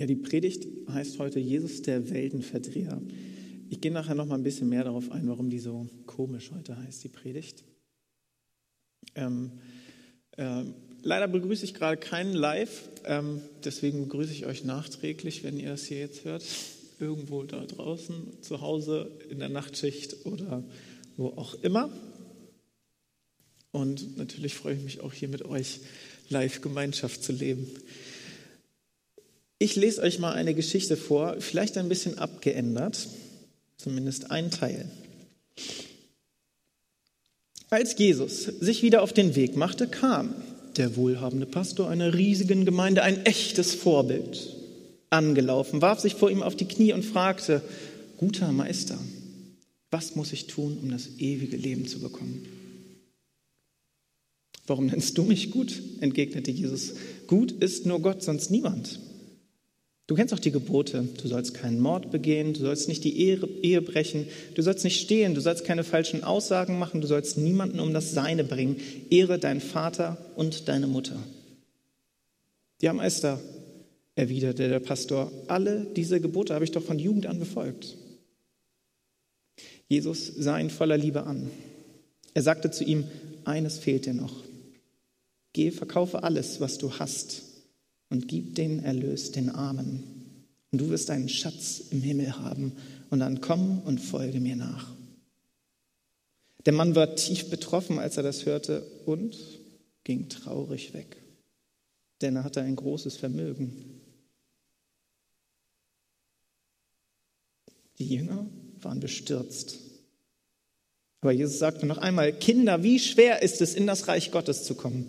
Ja, 0.00 0.06
die 0.06 0.16
Predigt 0.16 0.66
heißt 0.88 1.18
heute 1.18 1.40
Jesus 1.40 1.82
der 1.82 2.08
Weltenverdreher. 2.08 3.02
Ich 3.68 3.82
gehe 3.82 3.92
nachher 3.92 4.14
noch 4.14 4.24
mal 4.24 4.36
ein 4.36 4.42
bisschen 4.42 4.70
mehr 4.70 4.82
darauf 4.82 5.10
ein, 5.12 5.28
warum 5.28 5.50
die 5.50 5.58
so 5.58 5.90
komisch 6.06 6.52
heute 6.56 6.74
heißt, 6.74 7.04
die 7.04 7.08
Predigt. 7.08 7.64
Ähm, 9.14 9.52
äh, 10.38 10.62
leider 11.02 11.28
begrüße 11.28 11.66
ich 11.66 11.74
gerade 11.74 11.98
keinen 11.98 12.32
live, 12.32 12.88
ähm, 13.04 13.42
deswegen 13.62 14.00
begrüße 14.04 14.32
ich 14.32 14.46
euch 14.46 14.64
nachträglich, 14.64 15.44
wenn 15.44 15.60
ihr 15.60 15.68
das 15.68 15.84
hier 15.84 15.98
jetzt 15.98 16.24
hört, 16.24 16.46
irgendwo 16.98 17.42
da 17.42 17.62
draußen, 17.66 18.40
zu 18.40 18.62
Hause, 18.62 19.10
in 19.28 19.38
der 19.38 19.50
Nachtschicht 19.50 20.24
oder 20.24 20.64
wo 21.18 21.26
auch 21.26 21.62
immer. 21.62 21.92
Und 23.70 24.16
natürlich 24.16 24.54
freue 24.54 24.76
ich 24.76 24.82
mich 24.82 25.00
auch 25.00 25.12
hier 25.12 25.28
mit 25.28 25.44
euch 25.44 25.80
live 26.30 26.62
Gemeinschaft 26.62 27.22
zu 27.22 27.32
leben. 27.32 27.70
Ich 29.62 29.76
lese 29.76 30.00
euch 30.00 30.18
mal 30.18 30.32
eine 30.32 30.54
Geschichte 30.54 30.96
vor, 30.96 31.36
vielleicht 31.38 31.76
ein 31.76 31.90
bisschen 31.90 32.16
abgeändert, 32.16 33.08
zumindest 33.76 34.30
ein 34.30 34.50
Teil. 34.50 34.90
Als 37.68 37.94
Jesus 37.98 38.44
sich 38.44 38.82
wieder 38.82 39.02
auf 39.02 39.12
den 39.12 39.36
Weg 39.36 39.56
machte, 39.56 39.86
kam 39.86 40.34
der 40.78 40.96
wohlhabende 40.96 41.44
Pastor 41.44 41.90
einer 41.90 42.14
riesigen 42.14 42.64
Gemeinde, 42.64 43.02
ein 43.02 43.26
echtes 43.26 43.74
Vorbild, 43.74 44.56
angelaufen, 45.10 45.82
warf 45.82 46.00
sich 46.00 46.14
vor 46.14 46.30
ihm 46.30 46.42
auf 46.42 46.56
die 46.56 46.64
Knie 46.66 46.94
und 46.94 47.04
fragte, 47.04 47.60
guter 48.16 48.52
Meister, 48.52 48.98
was 49.90 50.16
muss 50.16 50.32
ich 50.32 50.46
tun, 50.46 50.78
um 50.82 50.90
das 50.90 51.18
ewige 51.18 51.58
Leben 51.58 51.86
zu 51.86 52.00
bekommen? 52.00 52.46
Warum 54.66 54.86
nennst 54.86 55.18
du 55.18 55.24
mich 55.24 55.50
gut? 55.50 55.82
entgegnete 56.00 56.50
Jesus. 56.50 56.94
Gut 57.26 57.52
ist 57.52 57.84
nur 57.84 58.00
Gott, 58.00 58.22
sonst 58.22 58.50
niemand. 58.50 59.00
Du 60.10 60.16
kennst 60.16 60.34
auch 60.34 60.40
die 60.40 60.50
Gebote. 60.50 61.06
Du 61.22 61.28
sollst 61.28 61.54
keinen 61.54 61.78
Mord 61.78 62.10
begehen, 62.10 62.52
du 62.52 62.58
sollst 62.58 62.88
nicht 62.88 63.04
die 63.04 63.16
Ehe, 63.16 63.48
Ehe, 63.62 63.80
brechen, 63.80 64.26
du 64.56 64.60
sollst 64.60 64.82
nicht 64.82 65.00
stehlen, 65.00 65.36
du 65.36 65.40
sollst 65.40 65.64
keine 65.64 65.84
falschen 65.84 66.24
Aussagen 66.24 66.80
machen, 66.80 67.00
du 67.00 67.06
sollst 67.06 67.38
niemanden 67.38 67.78
um 67.78 67.94
das 67.94 68.10
Seine 68.10 68.42
bringen. 68.42 68.78
Ehre 69.08 69.38
deinen 69.38 69.60
Vater 69.60 70.18
und 70.34 70.66
deine 70.66 70.88
Mutter. 70.88 71.16
Ja, 72.82 72.92
Meister, 72.92 73.38
erwiderte 74.16 74.68
der 74.68 74.80
Pastor, 74.80 75.30
alle 75.46 75.86
diese 75.94 76.20
Gebote 76.20 76.54
habe 76.54 76.64
ich 76.64 76.72
doch 76.72 76.82
von 76.82 76.98
Jugend 76.98 77.26
an 77.26 77.38
befolgt. 77.38 77.96
Jesus 79.86 80.26
sah 80.26 80.58
ihn 80.58 80.70
voller 80.70 80.98
Liebe 80.98 81.22
an. 81.22 81.52
Er 82.34 82.42
sagte 82.42 82.72
zu 82.72 82.82
ihm, 82.82 83.04
eines 83.44 83.78
fehlt 83.78 84.06
dir 84.06 84.14
noch. 84.14 84.42
Geh, 85.52 85.70
verkaufe 85.70 86.24
alles, 86.24 86.60
was 86.60 86.78
du 86.78 86.98
hast 86.98 87.49
und 88.10 88.28
gib 88.28 88.54
den 88.54 88.84
Erlös 88.84 89.32
den 89.32 89.48
Armen. 89.48 90.04
Und 90.72 90.80
du 90.80 90.90
wirst 90.90 91.10
einen 91.10 91.28
Schatz 91.28 91.82
im 91.90 92.02
Himmel 92.02 92.38
haben. 92.38 92.72
Und 93.08 93.20
dann 93.20 93.40
komm 93.40 93.80
und 93.80 93.98
folge 93.98 94.40
mir 94.40 94.56
nach. 94.56 94.94
Der 96.66 96.72
Mann 96.72 96.94
war 96.94 97.16
tief 97.16 97.48
betroffen, 97.48 97.98
als 97.98 98.16
er 98.16 98.22
das 98.22 98.44
hörte 98.44 98.82
und 99.06 99.36
ging 100.04 100.28
traurig 100.28 100.92
weg, 100.92 101.16
denn 102.20 102.36
er 102.36 102.44
hatte 102.44 102.60
ein 102.60 102.76
großes 102.76 103.16
Vermögen. 103.16 104.00
Die 107.98 108.08
Jünger 108.08 108.46
waren 108.80 109.00
bestürzt. 109.00 109.78
Aber 111.22 111.32
Jesus 111.32 111.58
sagte 111.58 111.86
noch 111.86 111.98
einmal, 111.98 112.32
Kinder, 112.32 112.82
wie 112.82 112.98
schwer 112.98 113.42
ist 113.42 113.60
es, 113.60 113.74
in 113.74 113.86
das 113.86 114.08
Reich 114.08 114.30
Gottes 114.30 114.64
zu 114.64 114.74
kommen? 114.74 115.06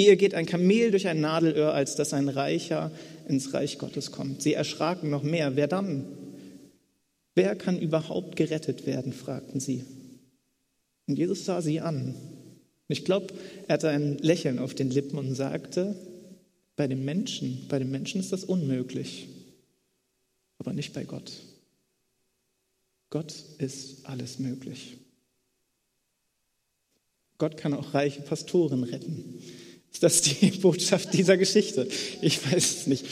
Eher 0.00 0.16
geht 0.16 0.32
ein 0.32 0.46
Kamel 0.46 0.90
durch 0.92 1.08
ein 1.08 1.20
Nadelöhr, 1.20 1.74
als 1.74 1.94
dass 1.94 2.14
ein 2.14 2.30
Reicher 2.30 2.90
ins 3.28 3.52
Reich 3.52 3.76
Gottes 3.76 4.10
kommt. 4.10 4.40
Sie 4.40 4.54
erschraken 4.54 5.10
noch 5.10 5.22
mehr. 5.22 5.56
Wer 5.56 5.68
dann? 5.68 6.06
Wer 7.34 7.54
kann 7.54 7.78
überhaupt 7.78 8.34
gerettet 8.34 8.86
werden? 8.86 9.12
fragten 9.12 9.60
sie. 9.60 9.84
Und 11.06 11.18
Jesus 11.18 11.44
sah 11.44 11.60
sie 11.60 11.80
an. 11.80 12.14
Ich 12.88 13.04
glaube, 13.04 13.34
er 13.68 13.74
hatte 13.74 13.90
ein 13.90 14.16
Lächeln 14.16 14.58
auf 14.58 14.74
den 14.74 14.90
Lippen 14.90 15.18
und 15.18 15.34
sagte, 15.34 15.94
bei 16.76 16.86
den 16.86 17.04
Menschen, 17.04 17.66
bei 17.68 17.78
den 17.78 17.90
Menschen 17.90 18.22
ist 18.22 18.32
das 18.32 18.44
unmöglich, 18.44 19.28
aber 20.56 20.72
nicht 20.72 20.94
bei 20.94 21.04
Gott. 21.04 21.30
Gott 23.10 23.34
ist 23.58 24.06
alles 24.06 24.38
möglich. 24.38 24.96
Gott 27.36 27.58
kann 27.58 27.74
auch 27.74 27.92
reiche 27.92 28.22
Pastoren 28.22 28.82
retten. 28.82 29.42
Ist 29.92 30.02
das 30.02 30.22
die 30.22 30.50
Botschaft 30.62 31.12
dieser 31.14 31.36
Geschichte? 31.36 31.88
Ich 32.22 32.44
weiß 32.50 32.80
es 32.80 32.86
nicht. 32.86 33.04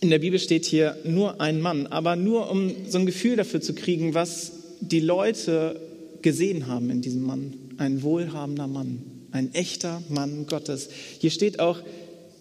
In 0.00 0.10
der 0.10 0.18
Bibel 0.18 0.38
steht 0.38 0.64
hier 0.64 0.96
nur 1.04 1.40
ein 1.40 1.60
Mann, 1.60 1.86
aber 1.86 2.16
nur 2.16 2.50
um 2.50 2.72
so 2.88 2.98
ein 2.98 3.06
Gefühl 3.06 3.36
dafür 3.36 3.60
zu 3.60 3.74
kriegen, 3.74 4.14
was 4.14 4.52
die 4.80 5.00
Leute 5.00 5.78
gesehen 6.22 6.66
haben 6.66 6.90
in 6.90 7.02
diesem 7.02 7.22
Mann. 7.22 7.54
Ein 7.76 8.02
wohlhabender 8.02 8.66
Mann, 8.66 9.02
ein 9.30 9.54
echter 9.54 10.02
Mann 10.08 10.46
Gottes. 10.46 10.88
Hier 11.18 11.30
steht 11.30 11.60
auch, 11.60 11.80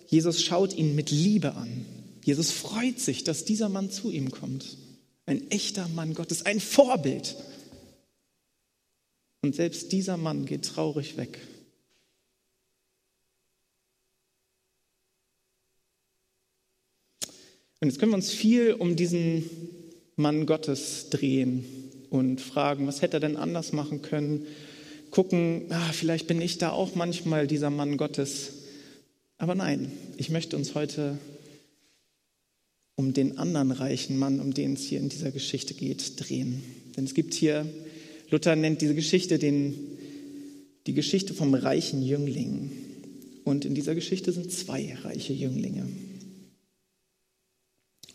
Jesus 0.08 0.42
schaut 0.42 0.76
ihn 0.76 0.96
mit 0.96 1.12
Liebe 1.12 1.56
an. 1.56 1.86
Jesus 2.24 2.52
freut 2.52 3.00
sich, 3.00 3.24
dass 3.24 3.46
dieser 3.46 3.70
Mann 3.70 3.92
zu 3.92 4.10
ihm 4.10 4.32
kommt. 4.32 4.78
Ein 5.26 5.52
echter 5.52 5.88
Mann 5.90 6.14
Gottes, 6.14 6.46
ein 6.46 6.60
Vorbild. 6.60 7.36
Und 9.42 9.56
selbst 9.56 9.92
dieser 9.92 10.18
Mann 10.18 10.46
geht 10.46 10.66
traurig 10.66 11.18
weg. 11.18 11.40
Und 17.82 17.88
jetzt 17.88 18.00
können 18.00 18.12
wir 18.12 18.18
uns 18.18 18.32
viel 18.32 18.74
um 18.74 18.96
diesen 18.96 19.50
Mann 20.18 20.46
Gottes 20.46 21.10
drehen 21.10 21.64
und 22.10 22.42
fragen, 22.42 22.88
was 22.88 23.02
hätte 23.02 23.18
er 23.18 23.22
denn 23.22 23.38
anders 23.38 23.72
machen 23.72 24.02
können? 24.02 24.46
Gucken, 25.12 25.66
ah, 25.70 25.92
vielleicht 25.94 26.28
bin 26.28 26.42
ich 26.42 26.58
da 26.58 26.72
auch 26.72 26.96
manchmal 26.96 27.48
dieser 27.48 27.70
Mann 27.70 27.98
Gottes. 27.98 28.52
Aber 29.38 29.56
nein, 29.56 29.92
ich 30.18 30.30
möchte 30.30 30.58
uns 30.58 30.76
heute 30.76 31.18
um 32.96 33.14
den 33.14 33.38
anderen 33.38 33.72
reichen 33.72 34.18
Mann, 34.18 34.42
um 34.42 34.54
den 34.54 34.74
es 34.74 34.84
hier 34.84 35.00
in 35.00 35.08
dieser 35.08 35.32
Geschichte 35.32 35.74
geht, 35.74 36.14
drehen. 36.18 36.62
Denn 36.98 37.06
es 37.06 37.14
gibt 37.14 37.34
hier, 37.34 37.66
Luther 38.30 38.58
nennt 38.58 38.82
diese 38.82 38.94
Geschichte 38.94 39.40
den, 39.40 39.74
die 40.86 40.94
Geschichte 40.94 41.34
vom 41.34 41.54
reichen 41.54 42.02
Jüngling. 42.04 42.72
Und 43.46 43.64
in 43.64 43.74
dieser 43.74 43.96
Geschichte 43.96 44.34
sind 44.34 44.52
zwei 44.52 44.98
reiche 45.02 45.32
Jünglinge. 45.32 45.88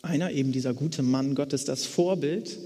Einer, 0.05 0.33
eben 0.33 0.53
dieser 0.53 0.75
gute 0.75 1.03
Mann 1.03 1.35
Gottes, 1.35 1.65
das 1.65 1.87
Vorbild, 1.87 2.59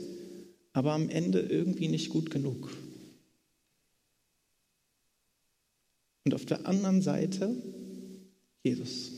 aber 0.73 0.93
am 0.93 1.09
Ende 1.09 1.41
irgendwie 1.41 1.87
nicht 1.87 2.11
gut 2.11 2.31
genug. 2.31 2.71
Und 6.25 6.35
auf 6.35 6.45
der 6.45 6.67
anderen 6.67 7.01
Seite 7.01 7.55
Jesus. 8.65 9.13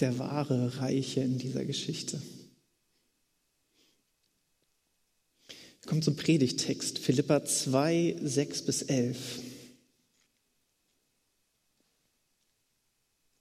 Der 0.00 0.18
wahre 0.18 0.80
Reiche 0.80 1.20
in 1.20 1.38
dieser 1.38 1.66
Geschichte. 1.66 2.20
Kommen 5.84 6.02
zum 6.02 6.16
Predigtext, 6.16 6.98
Philippa 6.98 7.44
2, 7.44 8.16
6 8.22 8.62
bis 8.62 8.82
11. 8.82 9.40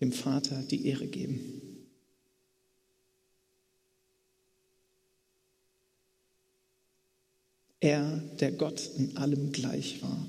dem 0.00 0.12
Vater 0.12 0.62
die 0.62 0.86
Ehre 0.86 1.06
geben. 1.06 1.62
Er, 7.80 8.18
der 8.40 8.52
Gott 8.52 8.90
in 8.96 9.16
allem 9.16 9.52
gleich 9.52 10.02
war. 10.02 10.26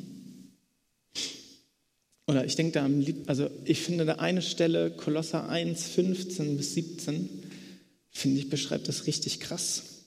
Oder 2.27 2.45
ich 2.45 2.56
denke 2.56 2.74
da 2.74 2.86
am 2.86 3.00
Lied, 3.00 3.27
also 3.27 3.50
ich 3.66 3.81
finde 3.81 4.06
da 4.06 4.16
eine 4.16 4.44
Stelle, 4.44 4.92
Kolosser 4.92 5.50
1, 5.50 5.88
15 5.88 6.57
bis 6.57 6.75
17, 6.75 7.27
finde 8.12 8.39
ich, 8.39 8.50
beschreibt 8.50 8.88
das 8.88 9.07
richtig 9.07 9.39
krass. 9.39 9.99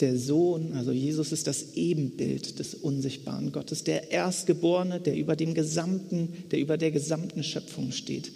Der 0.00 0.16
Sohn, 0.16 0.74
also 0.74 0.92
Jesus 0.92 1.32
ist 1.32 1.48
das 1.48 1.74
Ebenbild 1.74 2.60
des 2.60 2.74
unsichtbaren 2.74 3.50
Gottes, 3.50 3.82
der 3.82 4.12
Erstgeborene, 4.12 5.00
der 5.00 5.16
über 5.16 5.34
dem 5.34 5.54
gesamten, 5.54 6.44
der 6.52 6.60
über 6.60 6.76
der 6.76 6.92
gesamten 6.92 7.42
Schöpfung 7.42 7.90
steht. 7.90 8.30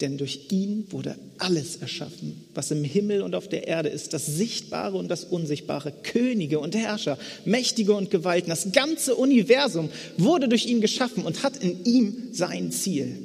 Denn 0.00 0.18
durch 0.18 0.50
ihn 0.50 0.86
wurde 0.90 1.16
alles 1.38 1.76
erschaffen, 1.76 2.44
was 2.54 2.70
im 2.70 2.82
Himmel 2.82 3.22
und 3.22 3.34
auf 3.34 3.48
der 3.48 3.68
Erde 3.68 3.90
ist, 3.90 4.12
das 4.12 4.26
Sichtbare 4.26 4.96
und 4.96 5.08
das 5.08 5.24
Unsichtbare, 5.24 5.92
Könige 5.92 6.58
und 6.58 6.74
Herrscher, 6.74 7.16
Mächtige 7.44 7.94
und 7.94 8.10
Gewalten. 8.10 8.50
Das 8.50 8.72
ganze 8.72 9.14
Universum 9.14 9.90
wurde 10.16 10.48
durch 10.48 10.66
ihn 10.66 10.80
geschaffen 10.80 11.24
und 11.24 11.42
hat 11.42 11.62
in 11.62 11.84
ihm 11.84 12.28
sein 12.32 12.72
Ziel. 12.72 13.18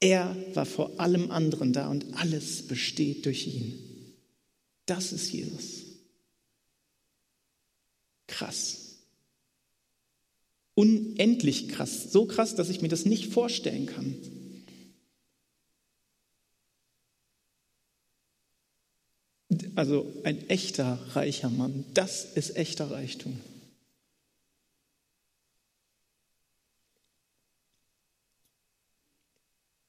Er 0.00 0.34
war 0.54 0.66
vor 0.66 0.98
allem 0.98 1.30
anderen 1.30 1.72
da 1.72 1.90
und 1.90 2.06
alles 2.14 2.62
besteht 2.62 3.26
durch 3.26 3.46
ihn. 3.46 3.83
Das 4.86 5.12
ist 5.12 5.32
Jesus. 5.32 5.84
Krass. 8.26 8.98
Unendlich 10.74 11.68
krass. 11.68 12.10
So 12.10 12.26
krass, 12.26 12.54
dass 12.54 12.68
ich 12.68 12.82
mir 12.82 12.88
das 12.88 13.04
nicht 13.04 13.32
vorstellen 13.32 13.86
kann. 13.86 14.16
Also 19.76 20.12
ein 20.24 20.48
echter 20.48 20.98
reicher 21.14 21.50
Mann, 21.50 21.84
das 21.94 22.24
ist 22.24 22.56
echter 22.56 22.90
Reichtum. 22.90 23.40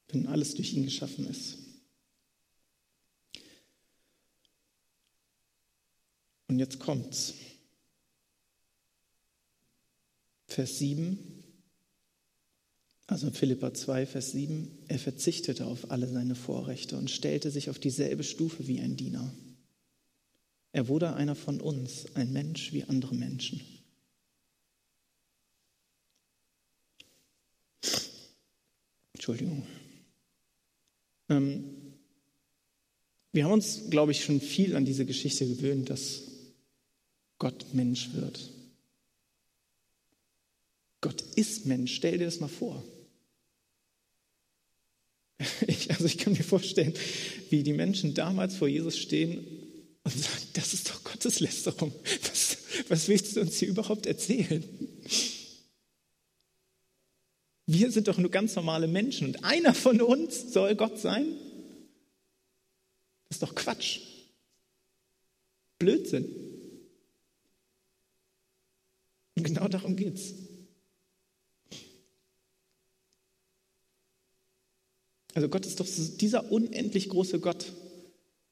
Wenn 0.08 0.28
alles 0.28 0.54
durch 0.54 0.72
ihn 0.72 0.84
geschaffen 0.84 1.26
ist. 1.28 1.65
Und 6.48 6.58
jetzt 6.58 6.78
kommt's. 6.78 7.34
Vers 10.46 10.78
7, 10.78 11.18
also 13.08 13.30
Philippa 13.30 13.72
2, 13.72 14.06
Vers 14.06 14.32
7, 14.32 14.68
er 14.88 14.98
verzichtete 14.98 15.66
auf 15.66 15.90
alle 15.90 16.08
seine 16.08 16.34
Vorrechte 16.34 16.96
und 16.96 17.10
stellte 17.10 17.50
sich 17.50 17.70
auf 17.70 17.78
dieselbe 17.78 18.24
Stufe 18.24 18.66
wie 18.66 18.80
ein 18.80 18.96
Diener. 18.96 19.32
Er 20.72 20.88
wurde 20.88 21.14
einer 21.14 21.34
von 21.34 21.60
uns, 21.60 22.06
ein 22.14 22.32
Mensch 22.32 22.72
wie 22.72 22.84
andere 22.84 23.14
Menschen. 23.14 23.60
Entschuldigung. 29.14 29.66
Ähm, 31.28 31.64
wir 33.32 33.44
haben 33.44 33.52
uns, 33.52 33.90
glaube 33.90 34.12
ich, 34.12 34.24
schon 34.24 34.40
viel 34.40 34.76
an 34.76 34.84
diese 34.84 35.04
Geschichte 35.04 35.46
gewöhnt, 35.46 35.90
dass 35.90 36.35
Gott 37.38 37.74
Mensch 37.74 38.10
wird. 38.14 38.50
Gott 41.00 41.20
ist 41.36 41.66
Mensch. 41.66 41.94
Stell 41.94 42.18
dir 42.18 42.24
das 42.24 42.40
mal 42.40 42.48
vor. 42.48 42.82
Ich, 45.66 45.90
also 45.90 46.06
ich 46.06 46.18
kann 46.18 46.32
mir 46.32 46.44
vorstellen, 46.44 46.94
wie 47.50 47.62
die 47.62 47.72
Menschen 47.72 48.14
damals 48.14 48.56
vor 48.56 48.68
Jesus 48.68 48.98
stehen 48.98 49.46
und 50.02 50.12
sagen, 50.16 50.42
das 50.54 50.72
ist 50.72 50.88
doch 50.88 51.04
Gotteslästerung. 51.04 51.92
Was, 52.22 52.56
was 52.88 53.08
willst 53.08 53.36
du 53.36 53.40
uns 53.40 53.58
hier 53.58 53.68
überhaupt 53.68 54.06
erzählen? 54.06 54.64
Wir 57.66 57.90
sind 57.90 58.08
doch 58.08 58.16
nur 58.16 58.30
ganz 58.30 58.54
normale 58.54 58.86
Menschen 58.86 59.26
und 59.26 59.44
einer 59.44 59.74
von 59.74 60.00
uns 60.00 60.52
soll 60.52 60.76
Gott 60.76 60.98
sein? 61.00 61.26
Das 63.28 63.36
ist 63.36 63.42
doch 63.42 63.54
Quatsch. 63.54 64.00
Blödsinn. 65.78 66.45
Und 69.36 69.44
genau 69.44 69.68
darum 69.68 69.96
geht 69.96 70.14
es. 70.14 70.34
Also 75.34 75.50
Gott 75.50 75.66
ist 75.66 75.80
doch 75.80 75.86
dieser 75.86 76.50
unendlich 76.50 77.10
große 77.10 77.40
Gott, 77.40 77.70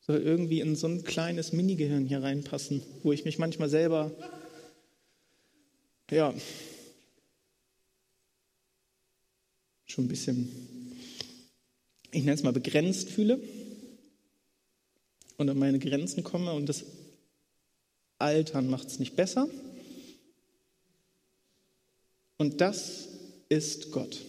soll 0.00 0.19
irgendwie 0.19 0.60
in 0.60 0.76
so 0.76 0.86
ein 0.86 1.02
kleines 1.02 1.54
Minigehirn 1.54 2.04
hier 2.04 2.22
reinpassen, 2.22 2.82
wo 3.02 3.12
ich 3.12 3.25
mich 3.25 3.38
manchmal 3.38 3.70
selber, 3.70 4.12
ja, 6.10 6.34
schon 9.86 10.04
ein 10.04 10.08
bisschen, 10.08 10.50
ich 12.10 12.22
nenne 12.22 12.34
es 12.34 12.42
mal 12.42 12.52
begrenzt 12.52 13.08
fühle 13.08 13.40
und 15.38 15.48
an 15.48 15.58
meine 15.58 15.78
Grenzen 15.78 16.22
komme 16.22 16.52
und 16.52 16.69
das 16.69 16.84
Altern 18.19 18.69
macht 18.69 18.88
es 18.88 18.98
nicht 18.98 19.16
besser. 19.16 19.48
Und 22.36 22.60
das 22.60 23.08
ist 23.48 23.92
Gott. 23.92 24.20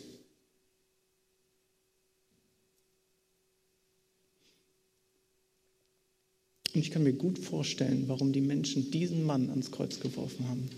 Und 6.73 6.81
ich 6.81 6.91
kann 6.91 7.03
mir 7.03 7.13
gut 7.13 7.39
vorstellen, 7.39 8.09
warum 8.09 8.33
die 8.33 8.41
Menschen 8.41 8.91
diesen 8.91 9.23
Mann 9.23 9.49
ans 9.49 9.71
Kreuz 9.71 9.99
geworfen 10.01 10.47
haben. 10.49 10.69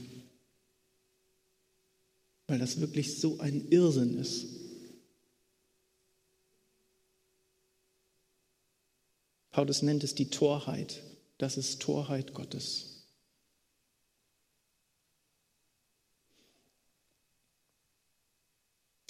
Weil 2.45 2.59
das 2.59 2.79
wirklich 2.79 3.19
so 3.19 3.39
ein 3.39 3.67
Irrsinn 3.69 4.17
ist. 4.17 4.45
Paulus 9.49 9.81
nennt 9.81 10.03
es 10.03 10.13
die 10.13 10.29
Torheit. 10.29 11.01
Das 11.39 11.57
ist 11.57 11.81
Torheit 11.81 12.35
Gottes. 12.35 12.96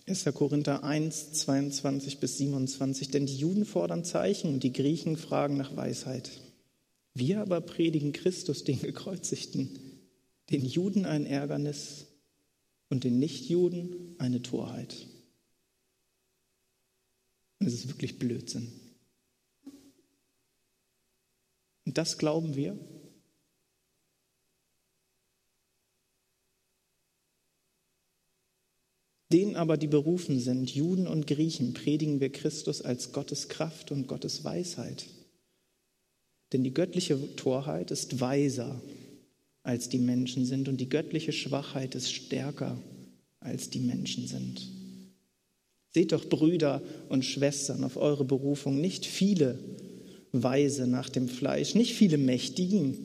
1. 0.07 0.23
Korinther 0.33 0.85
1, 0.85 1.33
22 1.33 2.19
bis 2.19 2.37
27. 2.37 3.11
Denn 3.11 3.25
die 3.25 3.35
Juden 3.35 3.65
fordern 3.65 4.05
Zeichen 4.05 4.53
und 4.53 4.63
die 4.63 4.71
Griechen 4.71 5.17
fragen 5.17 5.57
nach 5.57 5.75
Weisheit. 5.75 6.31
Wir 7.13 7.41
aber 7.41 7.59
predigen 7.59 8.13
Christus, 8.13 8.63
den 8.63 8.79
Gekreuzigten, 8.79 9.77
den 10.49 10.65
Juden 10.65 11.05
ein 11.05 11.25
Ärgernis 11.25 12.05
und 12.89 13.03
den 13.03 13.19
Nichtjuden 13.19 14.15
eine 14.17 14.41
Torheit. 14.41 15.07
Und 17.59 17.67
es 17.67 17.73
ist 17.73 17.89
wirklich 17.89 18.17
Blödsinn. 18.17 18.71
Und 21.85 21.97
das 21.97 22.17
glauben 22.17 22.55
wir. 22.55 22.79
Denen 29.31 29.55
aber, 29.55 29.77
die 29.77 29.87
berufen 29.87 30.39
sind, 30.39 30.73
Juden 30.73 31.05
und 31.05 31.27
Griechen, 31.27 31.73
predigen 31.73 32.21
wir 32.21 32.31
Christus 32.31 32.81
als 32.81 33.11
Gottes 33.11 33.49
Kraft 33.49 33.91
und 33.91 34.07
Gottes 34.07 34.43
Weisheit. 34.43 35.05
Denn 36.53 36.63
die 36.63 36.73
göttliche 36.73 37.35
Torheit 37.35 37.91
ist 37.91 38.21
weiser, 38.21 38.81
als 39.63 39.89
die 39.89 39.99
Menschen 39.99 40.45
sind, 40.45 40.69
und 40.69 40.79
die 40.79 40.87
göttliche 40.87 41.33
Schwachheit 41.33 41.93
ist 41.93 42.13
stärker, 42.13 42.81
als 43.41 43.69
die 43.69 43.81
Menschen 43.81 44.27
sind. 44.27 44.65
Seht 45.93 46.13
doch, 46.13 46.29
Brüder 46.29 46.81
und 47.09 47.25
Schwestern, 47.25 47.83
auf 47.83 47.97
eure 47.97 48.23
Berufung, 48.23 48.79
nicht 48.79 49.05
viele 49.05 49.59
Weise 50.31 50.87
nach 50.87 51.09
dem 51.09 51.27
Fleisch, 51.27 51.75
nicht 51.75 51.95
viele 51.95 52.17
Mächtigen, 52.17 52.97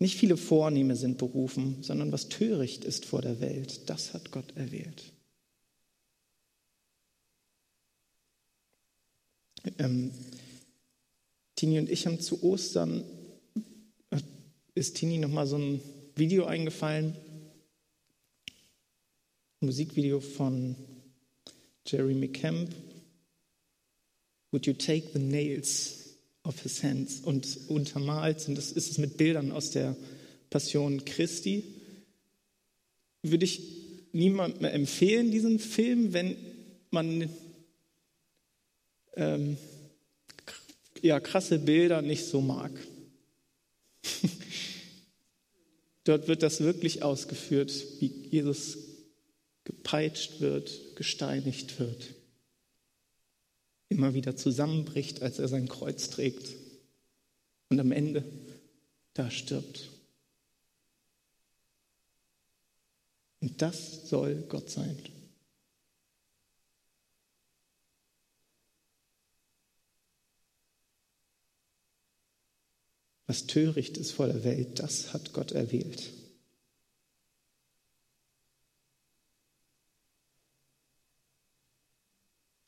nicht 0.00 0.16
viele 0.16 0.36
Vornehme 0.36 0.96
sind 0.96 1.18
berufen, 1.18 1.76
sondern 1.82 2.10
was 2.10 2.28
töricht 2.28 2.84
ist 2.84 3.04
vor 3.04 3.22
der 3.22 3.40
Welt, 3.40 3.88
das 3.88 4.14
hat 4.14 4.32
Gott 4.32 4.56
erwählt. 4.56 5.12
Ähm, 9.78 10.10
Tini 11.56 11.78
und 11.78 11.90
ich 11.90 12.06
haben 12.06 12.20
zu 12.20 12.42
Ostern, 12.42 13.04
äh, 14.10 14.20
ist 14.74 14.96
Tini 14.96 15.18
nochmal 15.18 15.46
so 15.46 15.56
ein 15.56 15.80
Video 16.16 16.46
eingefallen, 16.46 17.16
ein 19.60 19.66
Musikvideo 19.66 20.20
von 20.20 20.76
Jerry 21.86 22.14
McCamp, 22.14 22.74
Would 24.52 24.66
you 24.66 24.72
take 24.72 25.12
the 25.12 25.20
nails 25.20 26.16
of 26.44 26.60
his 26.60 26.82
hands? 26.82 27.20
Und 27.20 27.58
untermalt 27.68 28.40
sind 28.40 28.58
das, 28.58 28.72
ist 28.72 28.90
es 28.90 28.98
mit 28.98 29.16
Bildern 29.16 29.52
aus 29.52 29.70
der 29.70 29.96
Passion 30.50 31.04
Christi. 31.04 31.62
Würde 33.22 33.44
ich 33.44 33.60
niemandem 34.12 34.64
empfehlen, 34.64 35.30
diesen 35.30 35.60
Film, 35.60 36.12
wenn 36.12 36.36
man 36.90 37.28
ähm, 39.14 39.56
ja, 41.02 41.20
krasse 41.20 41.58
Bilder 41.58 42.02
nicht 42.02 42.26
so 42.26 42.40
mag. 42.40 42.72
Dort 46.04 46.28
wird 46.28 46.42
das 46.42 46.60
wirklich 46.60 47.02
ausgeführt, 47.02 47.72
wie 48.00 48.06
Jesus 48.30 48.78
gepeitscht 49.64 50.40
wird, 50.40 50.96
gesteinigt 50.96 51.78
wird, 51.78 52.14
immer 53.88 54.14
wieder 54.14 54.36
zusammenbricht, 54.36 55.22
als 55.22 55.38
er 55.38 55.48
sein 55.48 55.68
Kreuz 55.68 56.10
trägt 56.10 56.56
und 57.68 57.78
am 57.78 57.92
Ende 57.92 58.24
da 59.14 59.30
stirbt. 59.30 59.90
Und 63.40 63.62
das 63.62 64.08
soll 64.08 64.44
Gott 64.48 64.70
sein. 64.70 64.98
Was 73.30 73.46
töricht 73.46 73.96
ist 73.96 74.10
vor 74.10 74.26
der 74.26 74.42
Welt, 74.42 74.80
das 74.80 75.12
hat 75.12 75.32
Gott 75.32 75.52
erwählt. 75.52 76.10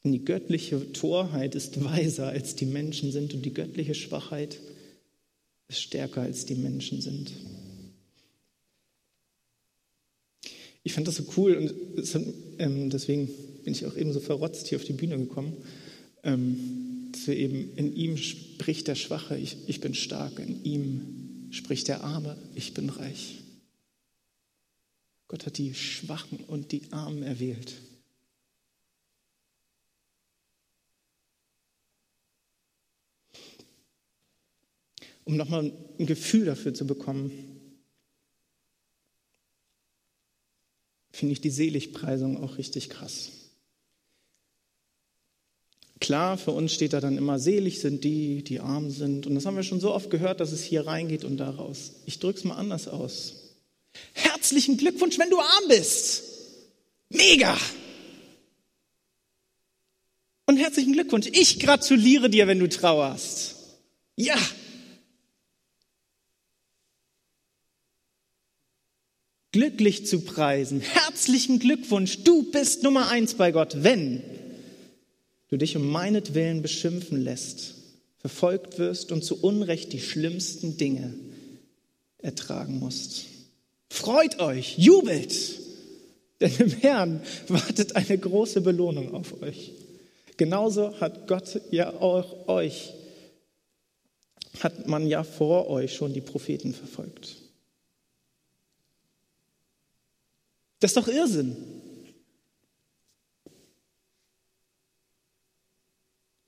Und 0.05 0.13
die 0.13 0.25
göttliche 0.25 0.93
Torheit 0.93 1.57
ist 1.57 1.83
weiser 1.83 2.29
als 2.29 2.55
die 2.55 2.67
Menschen 2.67 3.11
sind 3.11 3.35
und 3.35 3.43
die 3.43 3.53
göttliche 3.53 3.97
Schwachheit 3.97 4.61
ist 5.67 5.83
stärker 5.83 6.21
als 6.21 6.45
die 6.45 6.55
Menschen 6.55 7.01
sind. 7.01 7.33
Ich 10.85 10.93
fand 10.93 11.09
das 11.09 11.17
so 11.17 11.25
cool 11.37 11.57
und 11.57 11.75
ähm, 12.61 12.89
deswegen 12.89 13.27
bin 13.65 13.73
ich 13.73 13.85
auch 13.85 13.97
eben 13.97 14.13
so 14.13 14.21
verrotzt 14.21 14.69
hier 14.69 14.79
auf 14.79 14.85
die 14.85 14.93
Bühne 14.93 15.19
gekommen. 15.19 15.57
Dass 17.23 17.29
wir 17.29 17.37
eben 17.37 17.77
in 17.77 17.95
ihm 17.95 18.17
spricht 18.17 18.89
der 18.89 18.97
Schwache, 18.97 19.39
ich, 19.39 19.57
ich 19.69 19.81
bin 19.81 19.95
stark, 19.95 20.41
in 20.41 20.65
ihm 20.65 21.47
spricht 21.53 21.87
der 21.87 22.03
Arme, 22.03 22.37
ich 22.57 22.75
bin 22.75 22.89
reich. 22.89 23.45
Gott 25.29 25.47
hat 25.47 25.57
die 25.57 25.73
Schwachen 25.73 26.41
und 26.41 26.73
die 26.73 26.83
Armen 26.91 27.23
erwählt. 27.23 27.75
Um 35.23 35.37
nochmal 35.37 35.73
ein 36.01 36.07
Gefühl 36.07 36.47
dafür 36.47 36.75
zu 36.75 36.89
bekommen, 36.89 37.31
finde 41.13 41.35
ich 41.35 41.41
die 41.41 41.51
Seligpreisung 41.51 42.43
auch 42.43 42.59
richtig 42.59 42.91
krass. 42.91 43.42
Klar, 46.03 46.37
für 46.37 46.51
uns 46.51 46.75
steht 46.75 46.95
da 46.95 47.01
dann 47.01 47.17
immer, 47.17 47.39
selig 47.39 47.81
sind 47.81 48.03
die, 48.03 48.43
die 48.43 48.59
arm 48.59 48.91
sind. 48.91 49.25
Und 49.25 49.37
das 49.37 49.47
haben 49.47 49.55
wir 49.55 49.63
schon 49.63 49.79
so 49.79 49.95
oft 49.95 50.11
gehört, 50.11 50.41
dass 50.41 50.51
es 50.51 50.61
hier 50.61 50.85
reingeht 50.85 51.23
und 51.23 51.37
da 51.37 51.49
raus. 51.49 51.93
Ich 52.07 52.19
drücke 52.19 52.41
es 52.41 52.45
mal 52.45 52.57
anders 52.57 52.89
aus. 52.89 53.55
Herzlichen 54.13 54.79
Glückwunsch, 54.79 55.17
wenn 55.21 55.31
du 55.31 55.39
arm 55.39 55.69
bist. 55.69 56.25
Mega! 57.09 57.57
Und 60.47 60.57
herzlichen 60.57 60.93
Glückwunsch. 60.93 61.29
Ich 61.33 61.61
gratuliere 61.61 62.29
dir, 62.29 62.49
wenn 62.49 62.59
du 62.59 62.69
trauerst. 62.69 63.55
Ja! 64.17 64.37
Glücklich 69.53 70.05
zu 70.05 70.23
preisen. 70.23 70.81
Herzlichen 70.81 71.61
Glückwunsch. 71.61 72.25
Du 72.25 72.51
bist 72.51 72.83
Nummer 72.83 73.09
eins 73.09 73.35
bei 73.35 73.53
Gott, 73.53 73.85
wenn 73.85 74.42
du 75.53 75.59
dich 75.59 75.77
um 75.77 75.91
meinetwillen 75.91 76.63
beschimpfen 76.63 77.21
lässt, 77.21 77.75
verfolgt 78.17 78.79
wirst 78.79 79.13
und 79.13 79.23
zu 79.23 79.43
Unrecht 79.43 79.93
die 79.93 80.01
schlimmsten 80.01 80.79
Dinge 80.79 81.13
ertragen 82.17 82.79
musst. 82.79 83.27
Freut 83.91 84.41
euch, 84.41 84.79
jubelt, 84.79 85.35
denn 86.41 86.57
im 86.59 86.71
Herrn 86.71 87.21
wartet 87.49 87.97
eine 87.97 88.17
große 88.17 88.63
Belohnung 88.63 89.13
auf 89.13 89.43
euch. 89.43 89.73
Genauso 90.39 90.99
hat 91.01 91.29
Gott 91.29 91.61
ja 91.71 91.93
auch 92.01 92.49
euch, 92.49 92.95
hat 94.61 94.89
man 94.89 95.07
ja 95.07 95.23
vor 95.23 95.69
euch 95.69 95.95
schon 95.95 96.15
die 96.15 96.23
Propheten 96.23 96.73
verfolgt. 96.73 97.37
Das 100.81 100.93
ist 100.93 100.97
doch 100.97 101.09
Irrsinn. 101.09 101.82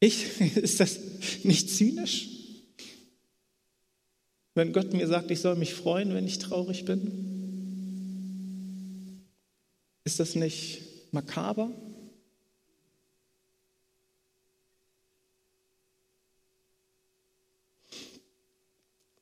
Ich, 0.04 0.38
ist 0.56 0.80
das 0.80 1.00
nicht 1.44 1.70
zynisch? 1.70 2.28
Wenn 4.54 4.74
Gott 4.74 4.92
mir 4.92 5.08
sagt, 5.08 5.30
ich 5.30 5.40
soll 5.40 5.56
mich 5.56 5.72
freuen, 5.72 6.12
wenn 6.12 6.26
ich 6.26 6.38
traurig 6.38 6.84
bin? 6.84 7.10
Ist 10.04 10.20
das 10.20 10.34
nicht 10.34 10.82
makaber? 11.10 11.70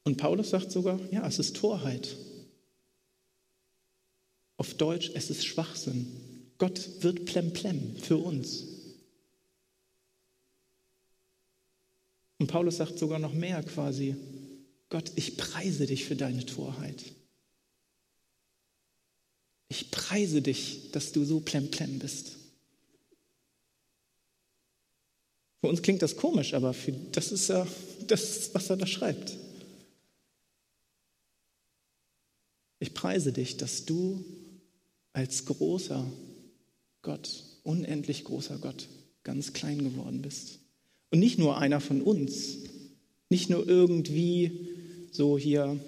Und 0.03 0.17
Paulus 0.17 0.51
sagt 0.51 0.73
sogar, 0.73 0.99
ja, 1.13 1.25
es 1.29 1.39
ist 1.39 1.55
Torheit. 1.55 2.17
Auf 4.57 4.75
Deutsch, 4.75 5.13
es 5.15 5.31
ist 5.31 5.47
Schwachsinn. 5.47 6.09
Gott 6.59 7.05
wird 7.05 7.25
plemplem 7.25 7.97
für 7.99 8.17
uns. 8.17 8.82
Und 12.43 12.49
Paulus 12.49 12.79
sagt 12.79 12.99
sogar 12.99 13.21
noch 13.21 13.35
mehr 13.35 13.63
quasi, 13.63 14.17
Gott, 14.89 15.13
ich 15.15 15.37
preise 15.37 15.87
dich 15.87 16.05
für 16.07 16.17
deine 16.17 16.45
Torheit. 16.45 17.01
Ich 19.69 19.93
preise 19.93 20.43
dich, 20.43 20.91
dass 20.91 21.13
du 21.13 21.25
so 21.25 21.39
plemplem 21.39 22.01
bist. 22.01 22.33
Für 25.61 25.69
uns 25.69 25.83
klingt 25.83 26.03
das 26.03 26.17
komisch, 26.17 26.53
aber 26.55 26.75
für, 26.75 26.91
das 26.91 27.31
ist 27.31 27.47
ja 27.47 27.65
das, 28.09 28.53
was 28.53 28.69
er 28.69 28.77
da 28.77 28.89
schreibt. 28.89 29.39
Ich 32.81 32.93
preise 32.93 33.33
dich, 33.33 33.57
dass 33.57 33.85
du 33.85 34.25
als 35.13 35.45
großer 35.45 36.05
Gott, 37.03 37.45
unendlich 37.63 38.25
großer 38.25 38.59
Gott, 38.59 38.89
ganz 39.23 39.53
klein 39.53 39.79
geworden 39.79 40.23
bist. 40.23 40.59
Und 41.13 41.19
nicht 41.19 41.39
nur 41.39 41.59
einer 41.59 41.81
von 41.81 42.01
uns, 42.01 42.57
nicht 43.29 43.51
nur 43.51 43.69
irgendwie 43.69 44.51
so 45.11 45.37
hier, 45.37 45.79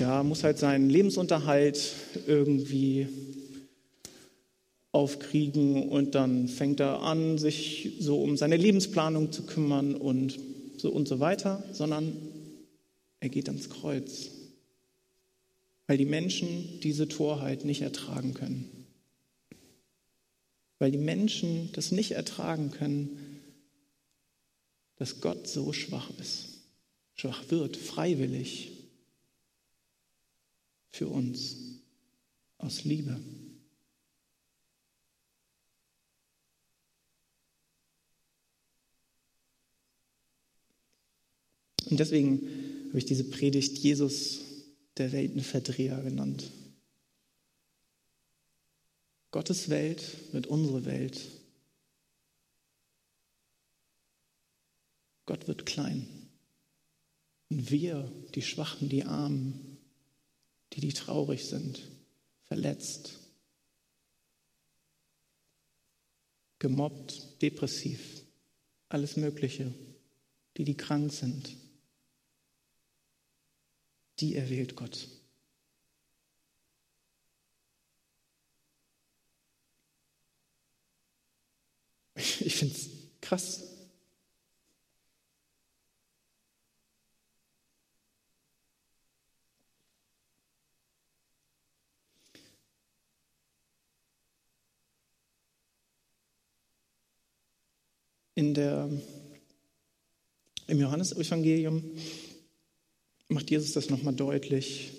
ja, 0.00 0.24
muss 0.24 0.42
halt 0.42 0.58
seinen 0.58 0.90
Lebensunterhalt 0.90 1.92
irgendwie 2.26 3.06
aufkriegen 4.90 5.88
und 5.90 6.16
dann 6.16 6.48
fängt 6.48 6.80
er 6.80 7.02
an, 7.02 7.38
sich 7.38 7.92
so 8.00 8.20
um 8.20 8.36
seine 8.36 8.56
Lebensplanung 8.56 9.30
zu 9.30 9.44
kümmern 9.44 9.94
und 9.94 10.40
so 10.76 10.90
und 10.90 11.06
so 11.06 11.20
weiter, 11.20 11.62
sondern 11.72 12.14
er 13.20 13.28
geht 13.28 13.48
ans 13.48 13.70
Kreuz, 13.70 14.30
weil 15.86 15.98
die 15.98 16.04
Menschen 16.04 16.80
diese 16.82 17.06
Torheit 17.06 17.64
nicht 17.64 17.82
ertragen 17.82 18.34
können 18.34 18.85
weil 20.78 20.90
die 20.90 20.98
Menschen 20.98 21.70
das 21.72 21.92
nicht 21.92 22.12
ertragen 22.12 22.70
können, 22.70 23.42
dass 24.96 25.20
Gott 25.20 25.46
so 25.46 25.72
schwach 25.72 26.10
ist, 26.18 26.48
schwach 27.14 27.50
wird, 27.50 27.76
freiwillig 27.76 28.72
für 30.90 31.08
uns, 31.08 31.56
aus 32.58 32.84
Liebe. 32.84 33.20
Und 41.88 42.00
deswegen 42.00 42.88
habe 42.88 42.98
ich 42.98 43.04
diese 43.04 43.24
Predigt 43.24 43.78
Jesus, 43.78 44.40
der 44.96 45.12
Weltenverdreher, 45.12 46.02
genannt. 46.02 46.50
Gottes 49.36 49.68
Welt 49.68 50.32
wird 50.32 50.46
unsere 50.46 50.86
Welt. 50.86 51.20
Gott 55.26 55.46
wird 55.46 55.66
klein. 55.66 56.08
Und 57.50 57.70
wir, 57.70 58.10
die 58.34 58.40
Schwachen, 58.40 58.88
die 58.88 59.04
Armen, 59.04 59.76
die, 60.72 60.80
die 60.80 60.94
traurig 60.94 61.44
sind, 61.44 61.82
verletzt, 62.44 63.18
gemobbt, 66.58 67.42
depressiv, 67.42 68.22
alles 68.88 69.18
Mögliche, 69.18 69.70
die, 70.56 70.64
die 70.64 70.78
krank 70.78 71.12
sind, 71.12 71.54
die 74.18 74.34
erwählt 74.34 74.76
Gott. 74.76 75.08
Ich 82.40 82.56
finde 82.56 82.74
es 82.74 82.88
krass. 83.20 83.62
In 98.34 98.52
der, 98.52 98.90
Im 100.66 100.78
Johannesevangelium 100.78 101.82
macht 103.28 103.50
Jesus 103.50 103.72
das 103.72 103.88
nochmal 103.88 104.14
deutlich, 104.14 104.92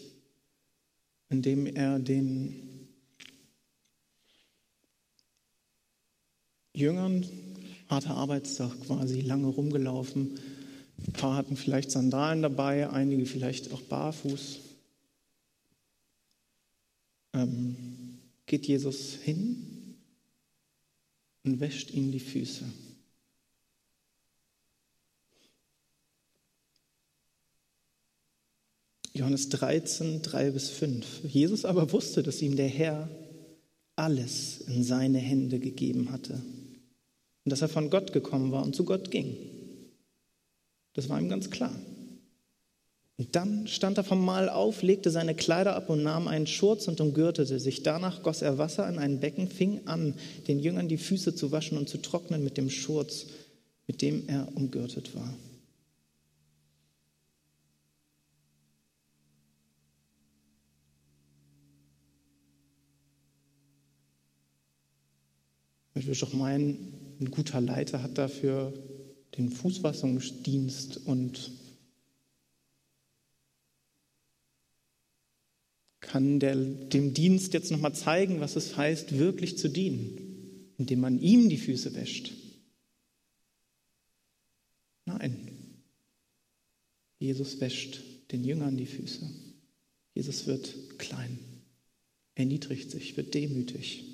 indem 1.29 1.67
er 1.67 1.99
den 1.99 2.76
Jüngern, 6.77 7.25
harter 7.89 8.15
Arbeitstag 8.15 8.71
quasi, 8.85 9.21
lange 9.21 9.47
rumgelaufen. 9.47 10.37
Ein 11.07 11.13
paar 11.13 11.35
hatten 11.35 11.57
vielleicht 11.57 11.89
Sandalen 11.89 12.43
dabei, 12.43 12.89
einige 12.89 13.25
vielleicht 13.25 13.71
auch 13.71 13.81
barfuß. 13.81 14.59
Ähm, 17.33 18.19
geht 18.45 18.67
Jesus 18.67 19.13
hin 19.13 19.95
und 21.43 21.59
wäscht 21.59 21.91
ihnen 21.91 22.11
die 22.11 22.19
Füße. 22.19 22.65
Johannes 29.13 29.49
13, 29.49 30.21
3 30.21 30.51
bis 30.51 30.69
5. 30.69 31.23
Jesus 31.23 31.65
aber 31.65 31.91
wusste, 31.91 32.21
dass 32.21 32.39
ihm 32.43 32.55
der 32.55 32.67
Herr 32.67 33.09
alles 33.95 34.61
in 34.61 34.83
seine 34.83 35.17
Hände 35.17 35.57
gegeben 35.57 36.11
hatte 36.11 36.39
und 37.47 37.51
dass 37.51 37.61
er 37.61 37.69
von 37.69 37.89
Gott 37.89 38.11
gekommen 38.11 38.51
war 38.51 38.61
und 38.61 38.75
zu 38.75 38.83
Gott 38.83 39.09
ging. 39.09 39.37
Das 40.95 41.07
war 41.07 41.17
ihm 41.17 41.29
ganz 41.29 41.49
klar. 41.49 41.73
Und 43.15 43.37
dann 43.37 43.67
stand 43.67 43.97
er 43.97 44.03
vom 44.03 44.25
Mahl 44.25 44.49
auf, 44.49 44.81
legte 44.81 45.11
seine 45.11 45.33
Kleider 45.33 45.73
ab 45.73 45.89
und 45.89 46.03
nahm 46.03 46.27
einen 46.27 46.45
Schurz 46.45 46.89
und 46.89 46.99
umgürtete 46.99 47.57
sich. 47.61 47.83
Danach 47.83 48.21
goss 48.21 48.41
er 48.41 48.57
Wasser 48.57 48.89
in 48.89 48.99
ein 48.99 49.21
Becken, 49.21 49.47
fing 49.47 49.87
an, 49.87 50.15
den 50.49 50.59
Jüngern 50.59 50.89
die 50.89 50.97
Füße 50.97 51.35
zu 51.35 51.53
waschen 51.53 51.77
und 51.77 51.87
zu 51.87 51.99
trocknen 51.99 52.43
mit 52.43 52.57
dem 52.57 52.69
Schurz, 52.69 53.27
mit 53.87 54.01
dem 54.01 54.27
er 54.27 54.49
umgürtet 54.53 55.15
war. 55.15 55.33
Ich 65.95 66.05
würde 66.05 66.19
doch 66.19 66.33
meinen, 66.33 66.96
ein 67.19 67.31
guter 67.31 67.61
Leiter 67.61 68.03
hat 68.03 68.17
dafür 68.17 68.73
den 69.37 69.49
Fußwassungsdienst 69.49 70.97
und 71.05 71.51
kann 75.99 76.39
der, 76.39 76.55
dem 76.55 77.13
Dienst 77.13 77.53
jetzt 77.53 77.69
nochmal 77.69 77.93
zeigen, 77.93 78.39
was 78.39 78.55
es 78.55 78.77
heißt, 78.77 79.17
wirklich 79.17 79.57
zu 79.57 79.67
dienen, 79.67 80.71
indem 80.77 81.01
man 81.01 81.19
ihm 81.19 81.49
die 81.49 81.57
Füße 81.57 81.93
wäscht. 81.95 82.33
Nein, 85.05 85.35
Jesus 87.19 87.59
wäscht 87.59 88.01
den 88.31 88.43
Jüngern 88.43 88.77
die 88.77 88.85
Füße. 88.85 89.29
Jesus 90.13 90.47
wird 90.47 90.97
klein, 90.97 91.39
erniedrigt 92.35 92.89
sich, 92.91 93.17
wird 93.17 93.33
demütig. 93.33 94.06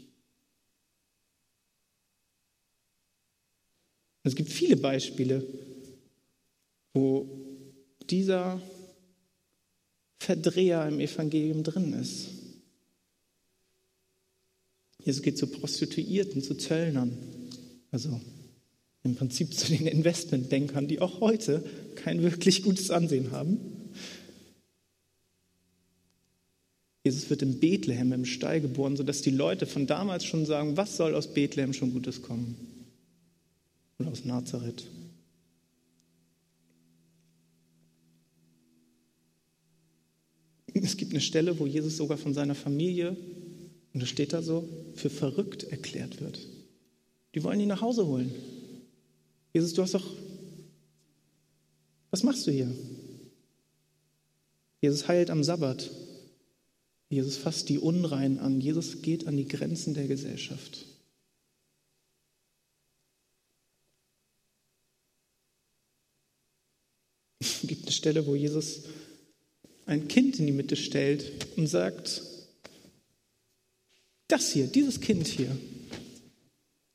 Es 4.24 4.36
gibt 4.36 4.50
viele 4.50 4.77
Beispiele, 4.77 5.46
wo 6.93 7.28
dieser 8.10 8.62
Verdreher 10.19 10.88
im 10.88 11.00
Evangelium 11.00 11.63
drin 11.63 11.93
ist. 11.93 12.30
Jesus 15.04 15.21
geht 15.21 15.38
zu 15.38 15.47
Prostituierten, 15.47 16.41
zu 16.41 16.56
Zöllnern, 16.56 17.17
also 17.91 18.21
im 19.04 19.15
Prinzip 19.15 19.54
zu 19.54 19.67
den 19.67 19.86
Investmentbankern, 19.86 20.88
die 20.88 21.02
auch 21.02 21.19
heute 21.19 21.65
kein 21.95 22.21
wirklich 22.21 22.63
gutes 22.63 22.89
Ansehen 22.89 23.32
haben. 23.32 23.60
Jesus 27.04 27.30
wird 27.30 27.41
in 27.41 27.60
Bethlehem 27.60 28.13
im 28.13 28.24
Stall 28.24 28.62
geboren, 28.62 28.95
sodass 28.95 29.21
die 29.21 29.32
Leute 29.32 29.65
von 29.65 29.88
damals 29.88 30.24
schon 30.24 30.45
sagen, 30.45 30.78
was 30.78 30.95
soll 30.95 31.15
aus 31.15 31.34
Bethlehem 31.34 31.74
schon 31.74 31.91
Gutes 31.91 32.21
kommen? 32.21 32.56
Aus 34.08 34.26
Nazareth. 34.26 34.89
Es 40.74 40.98
gibt 40.98 41.12
eine 41.12 41.22
Stelle, 41.22 41.60
wo 41.60 41.68
Jesus 41.68 41.98
sogar 41.98 42.18
von 42.18 42.34
seiner 42.34 42.56
Familie, 42.56 43.16
und 43.94 44.02
das 44.02 44.10
steht 44.10 44.34
da 44.34 44.42
so, 44.42 44.68
für 44.96 45.10
verrückt 45.10 45.63
erklärt 45.63 46.20
wird. 46.20 46.39
Die 47.36 47.44
wollen 47.44 47.60
ihn 47.60 47.68
nach 47.68 47.82
Hause 47.82 48.06
holen. 48.06 48.34
Jesus, 49.54 49.74
du 49.74 49.82
hast 49.82 49.94
doch, 49.94 50.06
was 52.10 52.24
machst 52.24 52.46
du 52.48 52.52
hier? 52.52 52.72
Jesus 54.82 55.08
heilt 55.08 55.30
am 55.30 55.44
Sabbat. 55.44 55.89
Jesus 57.10 57.38
fasst 57.38 57.70
die 57.70 57.78
Unrein 57.78 58.39
an. 58.39 58.60
Jesus 58.60 59.02
geht 59.02 59.28
an 59.28 59.38
die 59.38 59.48
Grenzen 59.48 59.94
der 59.94 60.08
Gesellschaft. 60.08 60.86
Es 67.39 67.62
gibt 67.62 67.84
eine 67.84 67.92
Stelle, 68.04 68.28
wo 68.28 68.36
Jesus 68.36 68.82
ein 69.86 70.10
Kind 70.10 70.38
in 70.38 70.46
die 70.46 70.52
Mitte 70.52 70.76
stellt 70.76 71.24
und 71.56 71.68
sagt, 71.68 72.22
das 74.28 74.52
hier, 74.52 74.68
dieses 74.68 75.00
Kind 75.00 75.26
hier, 75.26 75.58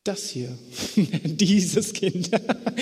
das 0.05 0.29
hier, 0.29 0.59
dieses 1.25 1.95
Kind, 1.95 2.31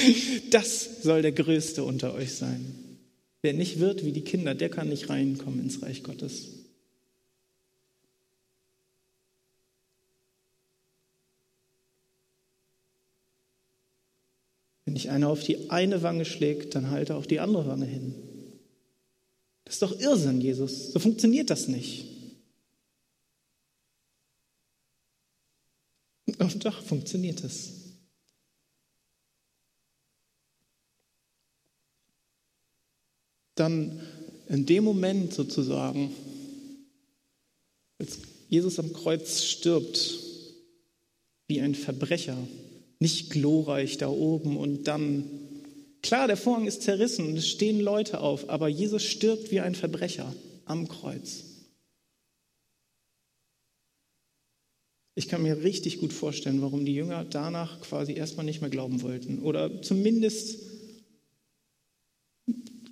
das 0.50 1.02
soll 1.04 1.22
der 1.22 1.30
Größte 1.30 1.84
unter 1.84 2.14
euch 2.14 2.32
sein. 2.32 2.98
Wer 3.42 3.52
nicht 3.52 3.78
wird 3.78 4.04
wie 4.04 4.10
die 4.10 4.22
Kinder, 4.22 4.56
der 4.56 4.70
kann 4.70 4.88
nicht 4.88 5.08
reinkommen 5.08 5.60
ins 5.60 5.82
Reich 5.82 6.02
Gottes. 6.02 6.48
Wenn 14.85 14.85
dich 14.96 15.10
einer 15.10 15.28
auf 15.28 15.42
die 15.42 15.70
eine 15.70 16.02
Wange 16.02 16.24
schlägt, 16.24 16.74
dann 16.74 16.90
halte 16.90 17.14
auch 17.14 17.26
die 17.26 17.38
andere 17.38 17.66
Wange 17.66 17.86
hin. 17.86 18.14
Das 19.64 19.74
ist 19.74 19.82
doch 19.82 19.98
Irrsinn, 19.98 20.40
Jesus. 20.40 20.92
So 20.92 20.98
funktioniert 20.98 21.50
das 21.50 21.68
nicht. 21.68 22.06
Und 26.38 26.64
doch 26.64 26.82
funktioniert 26.82 27.44
es. 27.44 27.72
Dann 33.54 34.00
in 34.48 34.66
dem 34.66 34.84
Moment 34.84 35.32
sozusagen, 35.32 36.14
als 37.98 38.18
Jesus 38.48 38.78
am 38.78 38.92
Kreuz 38.92 39.42
stirbt, 39.42 40.20
wie 41.48 41.60
ein 41.60 41.74
Verbrecher, 41.74 42.36
nicht 42.98 43.30
glorreich 43.30 43.98
da 43.98 44.08
oben 44.08 44.56
und 44.56 44.84
dann, 44.84 45.24
klar, 46.02 46.26
der 46.26 46.36
Vorhang 46.36 46.66
ist 46.66 46.82
zerrissen 46.82 47.36
es 47.36 47.48
stehen 47.48 47.80
Leute 47.80 48.20
auf, 48.20 48.48
aber 48.48 48.68
Jesus 48.68 49.02
stirbt 49.02 49.50
wie 49.50 49.60
ein 49.60 49.74
Verbrecher 49.74 50.34
am 50.64 50.88
Kreuz. 50.88 51.44
Ich 55.18 55.28
kann 55.28 55.42
mir 55.42 55.62
richtig 55.62 56.00
gut 56.00 56.12
vorstellen, 56.12 56.60
warum 56.60 56.84
die 56.84 56.94
Jünger 56.94 57.24
danach 57.24 57.80
quasi 57.80 58.12
erstmal 58.12 58.44
nicht 58.44 58.60
mehr 58.60 58.68
glauben 58.70 59.00
wollten 59.00 59.38
oder 59.38 59.80
zumindest 59.80 60.60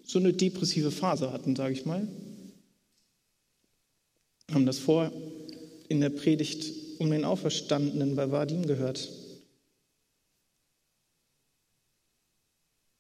so 0.05 0.19
eine 0.19 0.33
depressive 0.33 0.91
Phase 0.91 1.33
hatten, 1.33 1.55
sage 1.55 1.75
ich 1.75 1.85
mal. 1.85 2.09
Haben 4.51 4.65
das 4.65 4.79
vor 4.79 5.13
in 5.89 6.01
der 6.01 6.11
Predigt 6.11 6.73
um 6.99 7.11
den 7.11 7.25
Auferstandenen 7.25 8.17
bei 8.17 8.31
Vadim 8.31 8.67
gehört. 8.67 9.11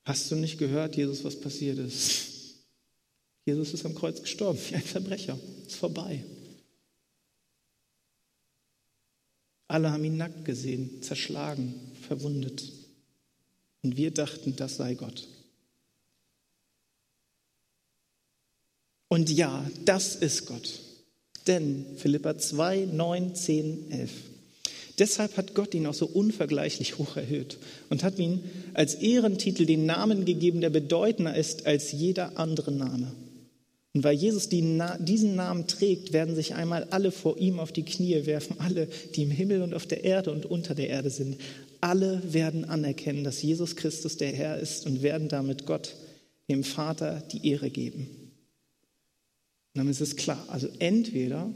Hast 0.04 0.30
du 0.30 0.36
nicht 0.36 0.58
gehört, 0.58 0.96
Jesus, 0.96 1.24
was 1.24 1.40
passiert 1.40 1.78
ist? 1.78 2.34
Jesus 3.46 3.74
ist 3.74 3.84
am 3.84 3.94
Kreuz 3.94 4.20
gestorben, 4.20 4.58
wie 4.68 4.74
ein 4.74 4.82
Verbrecher. 4.82 5.38
Ist 5.66 5.76
vorbei. 5.76 6.24
Alle 9.66 9.90
haben 9.90 10.04
ihn 10.04 10.16
nackt 10.16 10.44
gesehen, 10.44 11.02
zerschlagen, 11.02 11.74
verwundet. 12.06 12.70
Und 13.82 13.96
wir 13.96 14.10
dachten, 14.10 14.56
das 14.56 14.76
sei 14.76 14.94
Gott. 14.94 15.26
Und 19.08 19.30
ja, 19.30 19.68
das 19.84 20.16
ist 20.16 20.46
Gott. 20.46 20.80
Denn 21.46 21.96
Philippa 21.96 22.36
2, 22.36 22.86
9, 22.86 23.34
10, 23.34 23.90
11. 23.90 24.10
Deshalb 24.98 25.36
hat 25.36 25.54
Gott 25.54 25.74
ihn 25.74 25.86
auch 25.86 25.94
so 25.94 26.06
unvergleichlich 26.06 26.98
hoch 26.98 27.16
erhöht 27.16 27.58
und 27.90 28.04
hat 28.04 28.18
ihm 28.18 28.40
als 28.74 28.94
Ehrentitel 28.94 29.66
den 29.66 29.86
Namen 29.86 30.24
gegeben, 30.24 30.60
der 30.60 30.70
bedeutender 30.70 31.34
ist 31.36 31.66
als 31.66 31.90
jeder 31.92 32.38
andere 32.38 32.70
Name. 32.70 33.12
Und 33.92 34.02
weil 34.02 34.16
Jesus 34.16 34.48
diesen 34.48 35.36
Namen 35.36 35.66
trägt, 35.68 36.12
werden 36.12 36.34
sich 36.34 36.54
einmal 36.54 36.84
alle 36.90 37.12
vor 37.12 37.38
ihm 37.38 37.60
auf 37.60 37.70
die 37.70 37.84
Knie 37.84 38.26
werfen, 38.26 38.56
alle, 38.58 38.88
die 39.14 39.22
im 39.22 39.30
Himmel 39.30 39.62
und 39.62 39.72
auf 39.72 39.86
der 39.86 40.02
Erde 40.02 40.32
und 40.32 40.46
unter 40.46 40.74
der 40.74 40.88
Erde 40.88 41.10
sind. 41.10 41.40
Alle 41.80 42.20
werden 42.32 42.64
anerkennen, 42.64 43.22
dass 43.22 43.40
Jesus 43.40 43.76
Christus 43.76 44.16
der 44.16 44.32
Herr 44.32 44.58
ist 44.58 44.86
und 44.86 45.02
werden 45.02 45.28
damit 45.28 45.64
Gott, 45.64 45.94
dem 46.48 46.64
Vater, 46.64 47.22
die 47.32 47.48
Ehre 47.48 47.70
geben. 47.70 48.32
Und 49.74 49.78
dann 49.78 49.88
ist 49.88 50.00
es 50.00 50.16
klar, 50.16 50.44
also 50.48 50.68
entweder 50.78 51.52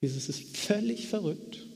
Jesus 0.00 0.28
ist 0.28 0.56
völlig 0.56 1.06
verrückt, 1.06 1.67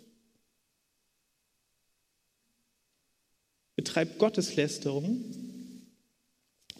betreibt 3.82 4.18
Gotteslästerung 4.18 5.24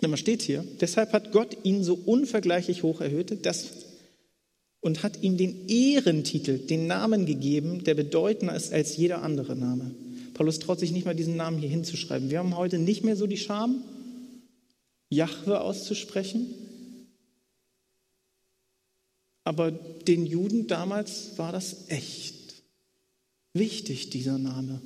man 0.09 0.19
steht 0.19 0.43
hier, 0.43 0.65
deshalb 0.81 1.13
hat 1.13 1.33
Gott 1.33 1.57
ihn 1.63 1.85
so 1.85 1.95
unvergleichlich 1.95 2.83
hoch 2.83 3.01
erhöht 3.01 3.47
dass, 3.47 3.71
und 4.81 5.03
hat 5.03 5.23
ihm 5.23 5.37
den 5.37 5.69
Ehrentitel, 5.69 6.59
den 6.59 6.89
Namen 6.89 7.25
gegeben, 7.25 7.85
der 7.85 7.95
bedeutender 7.95 8.55
ist 8.57 8.73
als 8.73 8.97
jeder 8.97 9.23
andere 9.23 9.55
Name. 9.55 9.95
Paulus 10.35 10.59
traut 10.59 10.81
sich 10.81 10.91
nicht 10.91 11.05
mal 11.05 11.15
diesen 11.15 11.37
Namen 11.37 11.59
hier 11.59 11.69
hinzuschreiben. 11.69 12.31
Wir 12.31 12.41
haben 12.41 12.57
heute 12.57 12.79
nicht 12.79 13.05
mehr 13.05 13.17
so 13.17 13.29
die 13.29 13.37
Scham, 13.37 13.83
Jahwe 15.09 15.61
auszusprechen. 15.61 16.49
Aber 19.45 19.71
den 19.71 20.27
Juden 20.27 20.67
damals 20.67 21.39
war 21.39 21.53
das 21.53 21.89
echt 21.89 22.63
wichtig, 23.53 24.11
dieser 24.11 24.39
Name. 24.39 24.81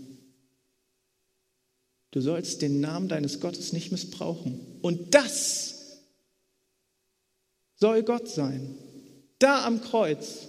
Du 2.17 2.23
sollst 2.23 2.63
den 2.63 2.81
Namen 2.81 3.09
deines 3.11 3.41
Gottes 3.41 3.75
nicht 3.75 3.93
missbrauchen. 3.93 4.59
Und 4.81 5.15
das 5.15 5.99
soll 7.75 8.05
Gott 8.05 8.27
sein. 8.27 8.75
Da 9.39 9.67
am 9.67 9.83
Kreuz 9.83 10.47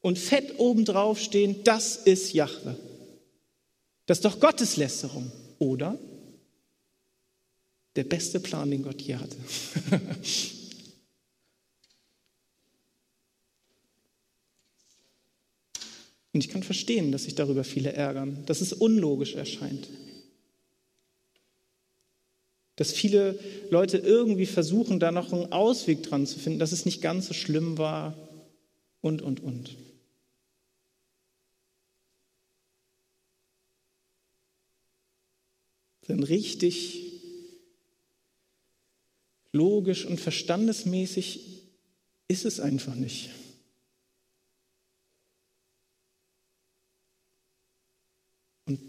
und 0.00 0.18
fett 0.18 0.58
obendrauf 0.58 1.20
stehen, 1.20 1.62
das 1.62 1.94
ist 1.94 2.32
Jahwe. 2.32 2.76
Das 4.06 4.18
ist 4.18 4.24
doch 4.24 4.40
Gotteslästerung, 4.40 5.30
oder? 5.60 5.96
Der 7.94 8.02
beste 8.02 8.40
Plan, 8.40 8.68
den 8.68 8.82
Gott 8.82 9.00
je 9.00 9.14
hatte. 9.14 9.36
Und 16.32 16.40
ich 16.40 16.48
kann 16.48 16.64
verstehen, 16.64 17.12
dass 17.12 17.22
sich 17.22 17.36
darüber 17.36 17.62
viele 17.62 17.92
ärgern, 17.92 18.44
dass 18.46 18.60
es 18.60 18.72
unlogisch 18.72 19.36
erscheint 19.36 19.86
dass 22.76 22.92
viele 22.92 23.38
Leute 23.70 23.98
irgendwie 23.98 24.46
versuchen, 24.46 24.98
da 24.98 25.12
noch 25.12 25.32
einen 25.32 25.52
Ausweg 25.52 26.02
dran 26.02 26.26
zu 26.26 26.38
finden, 26.38 26.58
dass 26.58 26.72
es 26.72 26.84
nicht 26.84 27.02
ganz 27.02 27.26
so 27.28 27.34
schlimm 27.34 27.78
war 27.78 28.16
und, 29.00 29.22
und, 29.22 29.40
und. 29.40 29.76
Denn 36.08 36.22
richtig 36.22 37.00
logisch 39.52 40.04
und 40.04 40.20
verstandesmäßig 40.20 41.62
ist 42.28 42.44
es 42.44 42.60
einfach 42.60 42.94
nicht. 42.96 43.30
Und 48.66 48.80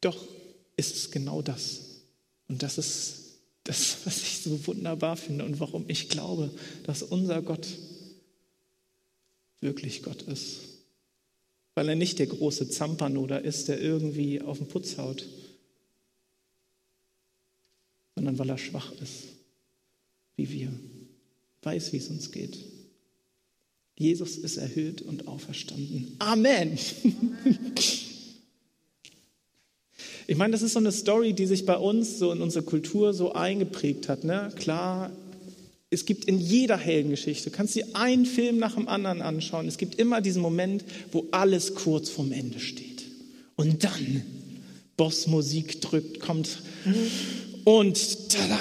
doch 0.00 0.26
ist 0.76 0.96
es 0.96 1.10
genau 1.10 1.42
das. 1.42 1.89
Und 2.50 2.64
das 2.64 2.78
ist 2.78 3.38
das, 3.62 3.98
was 4.04 4.22
ich 4.22 4.40
so 4.40 4.66
wunderbar 4.66 5.16
finde 5.16 5.44
und 5.44 5.60
warum 5.60 5.84
ich 5.88 6.08
glaube, 6.08 6.50
dass 6.82 7.02
unser 7.02 7.40
Gott 7.40 7.66
wirklich 9.60 10.02
Gott 10.02 10.22
ist. 10.22 10.58
Weil 11.74 11.88
er 11.88 11.94
nicht 11.94 12.18
der 12.18 12.26
große 12.26 12.68
Zampanoder 12.68 13.42
ist, 13.42 13.68
der 13.68 13.80
irgendwie 13.80 14.42
auf 14.42 14.58
den 14.58 14.66
Putz 14.66 14.98
haut, 14.98 15.24
sondern 18.16 18.38
weil 18.38 18.50
er 18.50 18.58
schwach 18.58 18.92
ist, 19.00 19.28
wie 20.34 20.50
wir, 20.50 20.72
weiß, 21.62 21.92
wie 21.92 21.98
es 21.98 22.08
uns 22.08 22.32
geht. 22.32 22.58
Jesus 23.96 24.36
ist 24.36 24.56
erhöht 24.56 25.02
und 25.02 25.28
auferstanden. 25.28 26.16
Amen. 26.18 26.76
Ich 30.30 30.36
meine, 30.36 30.52
das 30.52 30.62
ist 30.62 30.74
so 30.74 30.78
eine 30.78 30.92
Story, 30.92 31.32
die 31.32 31.46
sich 31.46 31.66
bei 31.66 31.76
uns 31.76 32.20
so 32.20 32.30
in 32.30 32.40
unserer 32.40 32.62
Kultur 32.62 33.12
so 33.12 33.32
eingeprägt 33.32 34.08
hat. 34.08 34.22
Ne? 34.22 34.52
Klar, 34.54 35.10
es 35.90 36.04
gibt 36.04 36.26
in 36.26 36.38
jeder 36.38 36.76
Heldengeschichte, 36.76 37.50
du 37.50 37.56
kannst 37.56 37.74
dir 37.74 37.84
einen 37.94 38.26
Film 38.26 38.58
nach 38.58 38.76
dem 38.76 38.86
anderen 38.86 39.22
anschauen, 39.22 39.66
es 39.66 39.76
gibt 39.76 39.96
immer 39.96 40.20
diesen 40.20 40.40
Moment, 40.40 40.84
wo 41.10 41.26
alles 41.32 41.74
kurz 41.74 42.10
vorm 42.10 42.30
Ende 42.30 42.60
steht. 42.60 43.02
Und 43.56 43.82
dann 43.82 44.22
Bossmusik 44.96 45.80
drückt, 45.80 46.20
kommt 46.20 46.62
und 47.64 48.28
tada! 48.28 48.60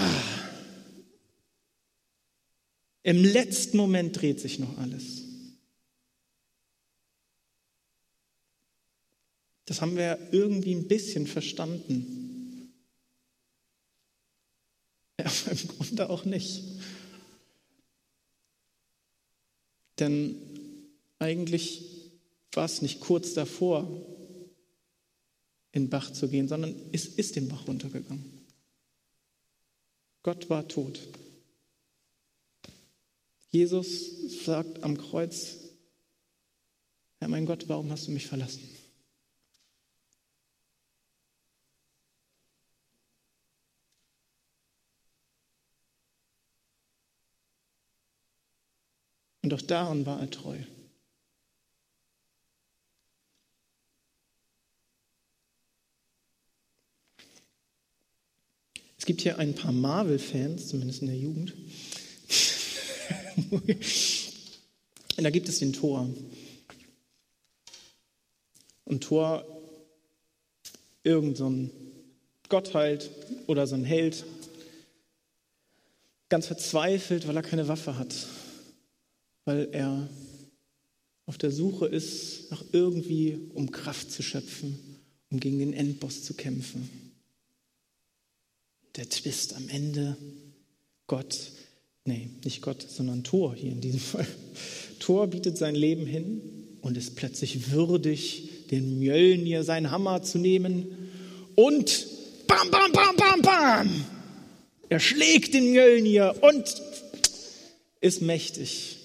Im 3.04 3.24
letzten 3.24 3.78
Moment 3.78 4.20
dreht 4.20 4.40
sich 4.40 4.58
noch 4.58 4.76
alles. 4.80 5.29
Das 9.70 9.82
haben 9.82 9.96
wir 9.96 10.18
irgendwie 10.32 10.74
ein 10.74 10.88
bisschen 10.88 11.28
verstanden. 11.28 12.74
Ja, 15.20 15.32
im 15.52 15.68
Grunde 15.68 16.10
auch 16.10 16.26
nicht. 16.26 16.64
Denn 20.00 20.36
eigentlich 21.20 21.86
war 22.52 22.66
es 22.66 22.82
nicht 22.82 23.00
kurz 23.00 23.36
davor, 23.36 23.84
in 25.72 25.84
den 25.84 25.90
Bach 25.92 26.12
zu 26.14 26.30
gehen, 26.30 26.48
sondern 26.48 26.74
es 26.92 27.06
ist 27.06 27.36
den 27.36 27.48
Bach 27.48 27.68
runtergegangen. 27.68 28.26
Gott 30.24 30.50
war 30.50 30.68
tot. 30.68 31.00
Jesus 33.52 34.44
sagt 34.44 34.82
am 34.82 34.98
Kreuz, 34.98 35.58
Herr 37.20 37.28
mein 37.28 37.46
Gott, 37.46 37.70
warum 37.70 37.92
hast 37.92 38.08
du 38.08 38.12
mich 38.12 38.26
verlassen? 38.26 38.79
Und 49.50 49.56
auch 49.56 49.66
daran 49.66 50.06
war 50.06 50.20
er 50.20 50.30
treu. 50.30 50.60
Es 58.96 59.08
gibt 59.08 59.22
hier 59.22 59.40
ein 59.40 59.56
paar 59.56 59.72
Marvel-Fans, 59.72 60.68
zumindest 60.68 61.02
in 61.02 61.08
der 61.08 61.18
Jugend. 61.18 61.56
Und 63.50 63.64
da 65.24 65.32
gibt 65.32 65.50
es 65.50 65.58
den 65.58 65.74
Thor. 65.74 66.08
Und 68.86 69.04
Thor, 69.04 69.44
irgend 71.02 71.38
so 71.38 71.50
ein 71.50 71.72
oder 73.48 73.66
so 73.66 73.74
ein 73.74 73.84
Held, 73.84 74.26
ganz 76.30 76.46
verzweifelt, 76.46 77.28
weil 77.28 77.36
er 77.36 77.42
keine 77.42 77.68
Waffe 77.68 77.98
hat 77.98 78.14
weil 79.50 79.68
er 79.72 80.08
auf 81.26 81.40
der 81.40 81.50
Suche 81.50 81.88
ist 81.88 82.52
nach 82.52 82.64
irgendwie, 82.72 83.50
um 83.56 83.72
Kraft 83.72 84.12
zu 84.12 84.22
schöpfen, 84.22 84.78
um 85.32 85.40
gegen 85.40 85.58
den 85.58 85.74
Endboss 85.74 86.22
zu 86.24 86.36
kämpfen. 86.36 86.88
Der 88.96 89.10
Twist 89.10 89.56
am 89.56 89.68
Ende, 89.70 90.18
Gott, 91.08 91.36
nee, 92.06 92.30
nicht 92.46 92.62
Gott, 92.62 92.86
sondern 92.88 93.24
Thor 93.24 93.56
hier 93.56 93.72
in 93.72 93.82
diesem 93.82 94.00
Fall. 94.00 94.28
Thor 95.00 95.26
bietet 95.26 95.58
sein 95.58 95.74
Leben 95.74 96.06
hin 96.06 96.42
und 96.82 96.96
ist 96.96 97.16
plötzlich 97.16 97.72
würdig, 97.72 98.68
den 98.70 99.00
Mjölnir, 99.00 99.64
seinen 99.64 99.90
Hammer 99.90 100.22
zu 100.22 100.38
nehmen 100.38 100.86
und 101.56 102.06
bam, 102.46 102.70
bam, 102.70 102.92
bam, 102.92 103.16
bam, 103.16 103.42
bam. 103.42 104.06
Er 104.90 105.00
schlägt 105.00 105.56
den 105.56 105.72
Mjölnir 105.72 106.36
und 106.40 106.84
ist 108.00 108.22
mächtig. 108.22 108.99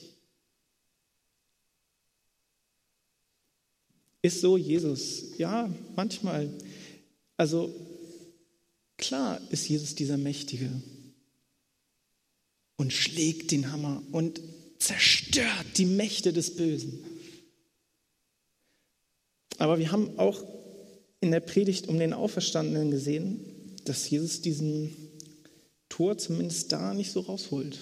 Ist 4.24 4.40
so 4.40 4.56
Jesus? 4.56 5.37
Ja, 5.37 5.70
manchmal. 5.96 6.48
Also 7.37 7.70
klar 8.96 9.38
ist 9.50 9.68
Jesus 9.68 9.96
dieser 9.96 10.16
Mächtige 10.16 10.70
und 12.78 12.94
schlägt 12.94 13.50
den 13.50 13.70
Hammer 13.70 14.02
und 14.12 14.40
zerstört 14.78 15.76
die 15.76 15.84
Mächte 15.84 16.32
des 16.32 16.56
Bösen. 16.56 17.04
Aber 19.58 19.78
wir 19.78 19.92
haben 19.92 20.18
auch 20.18 20.42
in 21.20 21.30
der 21.30 21.40
Predigt 21.40 21.88
um 21.88 21.98
den 21.98 22.14
Auferstandenen 22.14 22.90
gesehen, 22.90 23.76
dass 23.84 24.08
Jesus 24.08 24.40
diesen 24.40 24.96
Tor 25.90 26.16
zumindest 26.16 26.72
da 26.72 26.94
nicht 26.94 27.12
so 27.12 27.20
rausholt. 27.20 27.78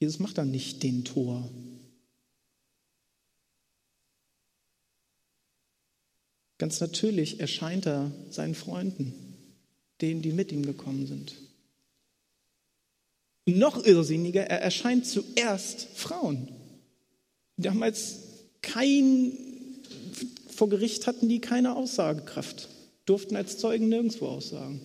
Jesus 0.00 0.18
macht 0.18 0.36
da 0.36 0.44
nicht 0.44 0.82
den 0.82 1.04
Tor. 1.04 1.48
Ganz 6.64 6.80
natürlich 6.80 7.40
erscheint 7.40 7.84
er 7.84 8.10
seinen 8.30 8.54
Freunden, 8.54 9.12
denen, 10.00 10.22
die 10.22 10.32
mit 10.32 10.50
ihm 10.50 10.64
gekommen 10.64 11.06
sind. 11.06 11.34
Noch 13.44 13.84
irrsinniger, 13.84 14.44
er 14.44 14.62
erscheint 14.62 15.06
zuerst 15.06 15.88
Frauen. 15.94 16.48
Damals 17.58 18.20
kein, 18.62 19.36
vor 20.48 20.70
Gericht 20.70 21.06
hatten 21.06 21.28
die 21.28 21.42
keine 21.42 21.76
Aussagekraft, 21.76 22.70
durften 23.04 23.36
als 23.36 23.58
Zeugen 23.58 23.90
nirgendwo 23.90 24.28
aussagen. 24.28 24.80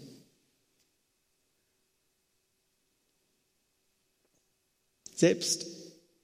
Selbst 5.15 5.65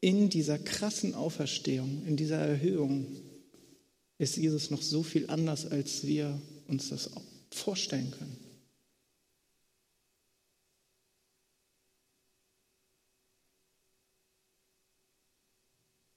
in 0.02 0.28
dieser 0.28 0.60
krassen 0.60 1.16
Auferstehung, 1.16 2.04
in 2.06 2.18
dieser 2.18 2.40
Erhöhung, 2.40 3.08
ist 4.18 4.38
Jesus 4.38 4.72
noch 4.72 4.82
so 4.82 5.04
viel 5.04 5.30
anders, 5.30 5.66
als 5.66 6.06
wir 6.06 6.40
uns 6.68 6.90
das 6.90 7.10
vorstellen 7.52 8.12
können. 8.12 8.38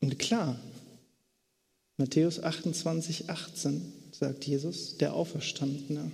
Und 0.00 0.18
klar, 0.18 0.58
Matthäus 1.96 2.40
28, 2.40 3.28
18 3.28 3.92
sagt 4.12 4.46
Jesus, 4.46 4.96
der 4.96 5.14
Auferstandene, 5.14 6.12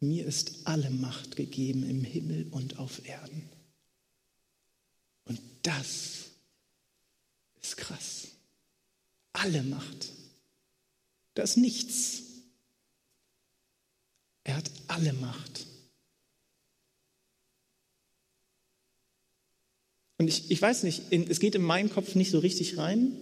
mir 0.00 0.26
ist 0.26 0.52
alle 0.64 0.90
Macht 0.90 1.36
gegeben 1.36 1.88
im 1.88 2.02
Himmel 2.02 2.46
und 2.50 2.78
auf 2.78 3.06
Erden. 3.06 3.48
Und 5.24 5.40
das 5.62 6.30
ist 7.60 7.76
krass. 7.76 8.28
Alle 9.32 9.62
Macht. 9.62 10.17
Da 11.38 11.44
ist 11.44 11.56
nichts. 11.56 12.24
Er 14.42 14.56
hat 14.56 14.68
alle 14.88 15.12
Macht. 15.12 15.68
Und 20.16 20.26
ich, 20.26 20.50
ich 20.50 20.60
weiß 20.60 20.82
nicht, 20.82 21.12
es 21.12 21.38
geht 21.38 21.54
in 21.54 21.62
meinen 21.62 21.90
Kopf 21.90 22.16
nicht 22.16 22.32
so 22.32 22.40
richtig 22.40 22.76
rein. 22.76 23.12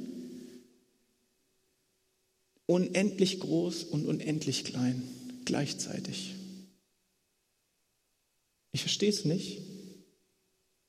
Unendlich 2.65 3.39
groß 3.39 3.85
und 3.85 4.07
unendlich 4.07 4.65
klein 4.65 5.03
gleichzeitig. 5.45 6.37
Ich 8.73 8.81
verstehe 8.81 9.11
es 9.11 9.27
nicht. 9.27 9.61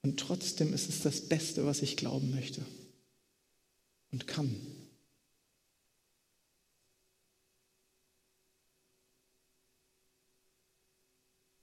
Und 0.02 0.18
trotzdem 0.18 0.74
ist 0.74 0.88
es 0.88 1.02
das 1.02 1.28
Beste, 1.28 1.66
was 1.66 1.82
ich 1.82 1.98
glauben 1.98 2.32
möchte 2.32 2.66
und 4.14 4.28
kann. 4.28 4.77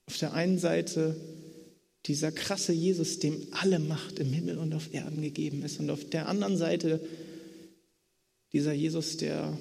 Auf 0.06 0.18
der 0.18 0.34
einen 0.34 0.58
Seite 0.58 1.16
dieser 2.06 2.32
krasse 2.32 2.72
Jesus, 2.72 3.18
dem 3.18 3.46
alle 3.52 3.78
Macht 3.78 4.18
im 4.18 4.32
Himmel 4.32 4.58
und 4.58 4.74
auf 4.74 4.92
Erden 4.92 5.22
gegeben 5.22 5.62
ist. 5.62 5.80
Und 5.80 5.90
auf 5.90 6.04
der 6.04 6.28
anderen 6.28 6.56
Seite 6.56 7.00
dieser 8.52 8.72
Jesus, 8.72 9.16
der, 9.16 9.56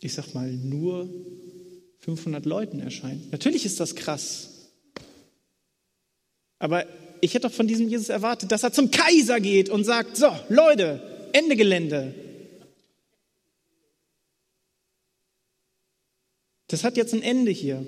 ich 0.00 0.12
sag 0.12 0.34
mal, 0.34 0.52
nur 0.52 1.08
500 2.00 2.44
Leuten 2.44 2.80
erscheint. 2.80 3.32
Natürlich 3.32 3.64
ist 3.64 3.80
das 3.80 3.94
krass. 3.94 4.50
Aber 6.58 6.86
ich 7.20 7.34
hätte 7.34 7.48
doch 7.48 7.54
von 7.54 7.66
diesem 7.66 7.88
Jesus 7.88 8.10
erwartet, 8.10 8.52
dass 8.52 8.62
er 8.62 8.72
zum 8.72 8.90
Kaiser 8.90 9.40
geht 9.40 9.70
und 9.70 9.84
sagt, 9.84 10.16
so, 10.16 10.28
Leute, 10.48 11.30
Ende 11.32 11.56
Gelände. 11.56 12.14
Das 16.68 16.84
hat 16.84 16.96
jetzt 16.96 17.14
ein 17.14 17.22
Ende 17.22 17.50
hier. 17.50 17.84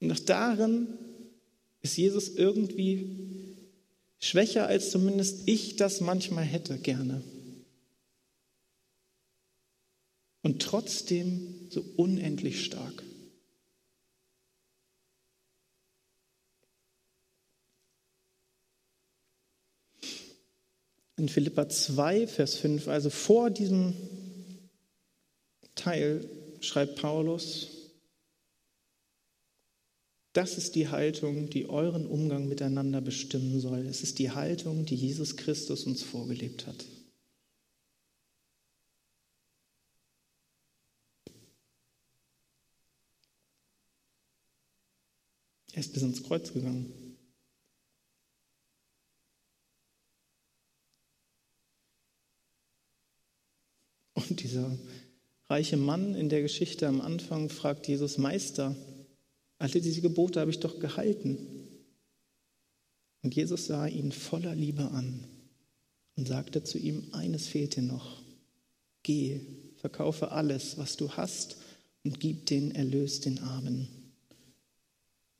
Und 0.00 0.12
auch 0.12 0.18
darin 0.20 0.86
ist 1.80 1.96
Jesus 1.96 2.28
irgendwie 2.28 3.56
schwächer, 4.20 4.66
als 4.66 4.90
zumindest 4.90 5.48
ich 5.48 5.76
das 5.76 6.00
manchmal 6.00 6.44
hätte 6.44 6.78
gerne. 6.78 7.22
Und 10.42 10.60
trotzdem 10.60 11.68
so 11.70 11.82
unendlich 11.96 12.64
stark. 12.64 13.02
In 21.16 21.28
Philippa 21.28 21.68
2, 21.68 22.26
Vers 22.26 22.56
5, 22.56 22.88
also 22.88 23.08
vor 23.08 23.48
diesem 23.48 23.94
Teil, 25.74 26.28
schreibt 26.66 27.00
Paulus, 27.00 27.68
das 30.34 30.58
ist 30.58 30.74
die 30.74 30.88
Haltung, 30.88 31.48
die 31.48 31.68
euren 31.68 32.06
Umgang 32.06 32.48
miteinander 32.48 33.00
bestimmen 33.00 33.60
soll. 33.60 33.86
Es 33.86 34.02
ist 34.02 34.18
die 34.18 34.32
Haltung, 34.32 34.84
die 34.84 34.96
Jesus 34.96 35.36
Christus 35.36 35.84
uns 35.84 36.02
vorgelebt 36.02 36.66
hat. 36.66 36.84
Er 45.72 45.80
ist 45.80 45.92
bis 45.92 46.02
ins 46.02 46.22
Kreuz 46.22 46.52
gegangen. 46.52 46.92
Und 54.14 54.42
dieser 54.42 54.76
reiche 55.54 55.76
Mann 55.76 56.16
in 56.16 56.28
der 56.28 56.42
Geschichte 56.42 56.88
am 56.88 57.00
Anfang 57.00 57.48
fragt 57.48 57.86
Jesus, 57.86 58.18
Meister, 58.18 58.74
alle 59.58 59.80
diese 59.80 60.00
Gebote 60.00 60.40
habe 60.40 60.50
ich 60.50 60.58
doch 60.58 60.80
gehalten. 60.80 61.38
Und 63.22 63.36
Jesus 63.36 63.66
sah 63.66 63.86
ihn 63.86 64.10
voller 64.10 64.52
Liebe 64.52 64.90
an 64.90 65.28
und 66.16 66.26
sagte 66.26 66.64
zu 66.64 66.76
ihm, 66.76 67.06
eines 67.12 67.46
fehlt 67.46 67.76
dir 67.76 67.84
noch. 67.84 68.20
Geh, 69.04 69.42
verkaufe 69.76 70.32
alles, 70.32 70.76
was 70.76 70.96
du 70.96 71.12
hast 71.12 71.58
und 72.02 72.18
gib 72.18 72.46
den 72.46 72.74
Erlös 72.74 73.20
den 73.20 73.38
Armen. 73.38 73.86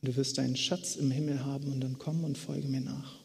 Du 0.01 0.15
wirst 0.15 0.39
einen 0.39 0.55
Schatz 0.57 0.95
im 0.95 1.11
Himmel 1.11 1.45
haben 1.45 1.73
und 1.73 1.81
dann 1.81 1.99
komm 1.99 2.23
und 2.23 2.39
folge 2.39 2.69
mir 2.69 2.83
nach. 2.83 3.19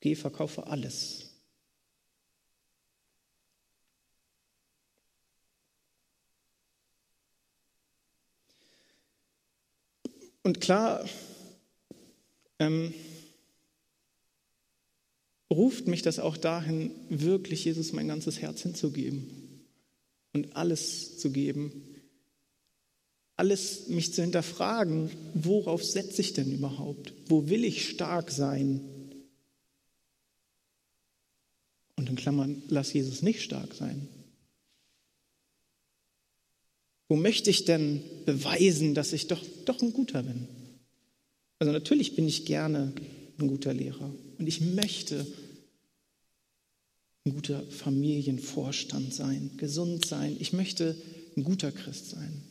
Geh, 0.00 0.16
verkaufe 0.16 0.66
alles 0.66 1.29
Und 10.42 10.60
klar, 10.60 11.06
ähm, 12.58 12.94
ruft 15.50 15.88
mich 15.88 16.02
das 16.02 16.18
auch 16.18 16.36
dahin, 16.36 16.92
wirklich 17.08 17.64
Jesus 17.64 17.92
mein 17.92 18.08
ganzes 18.08 18.40
Herz 18.40 18.62
hinzugeben 18.62 19.28
und 20.32 20.56
alles 20.56 21.18
zu 21.18 21.30
geben. 21.30 21.84
Alles 23.36 23.88
mich 23.88 24.12
zu 24.12 24.22
hinterfragen, 24.22 25.10
worauf 25.34 25.82
setze 25.82 26.20
ich 26.20 26.34
denn 26.34 26.52
überhaupt? 26.52 27.12
Wo 27.26 27.48
will 27.48 27.64
ich 27.64 27.88
stark 27.88 28.30
sein? 28.30 28.80
Und 31.96 32.08
in 32.08 32.16
Klammern, 32.16 32.62
lass 32.68 32.92
Jesus 32.92 33.22
nicht 33.22 33.42
stark 33.42 33.74
sein. 33.74 34.08
Wo 37.10 37.16
möchte 37.16 37.50
ich 37.50 37.64
denn 37.64 38.04
beweisen, 38.24 38.94
dass 38.94 39.12
ich 39.12 39.26
doch, 39.26 39.44
doch 39.64 39.82
ein 39.82 39.92
guter 39.92 40.22
bin? 40.22 40.46
Also 41.58 41.72
natürlich 41.72 42.14
bin 42.14 42.28
ich 42.28 42.46
gerne 42.46 42.92
ein 43.36 43.48
guter 43.48 43.74
Lehrer 43.74 44.14
und 44.38 44.46
ich 44.46 44.60
möchte 44.60 45.26
ein 47.24 47.32
guter 47.34 47.64
Familienvorstand 47.64 49.12
sein, 49.12 49.50
gesund 49.56 50.06
sein. 50.06 50.36
Ich 50.38 50.52
möchte 50.52 50.96
ein 51.36 51.42
guter 51.42 51.72
Christ 51.72 52.10
sein. 52.10 52.44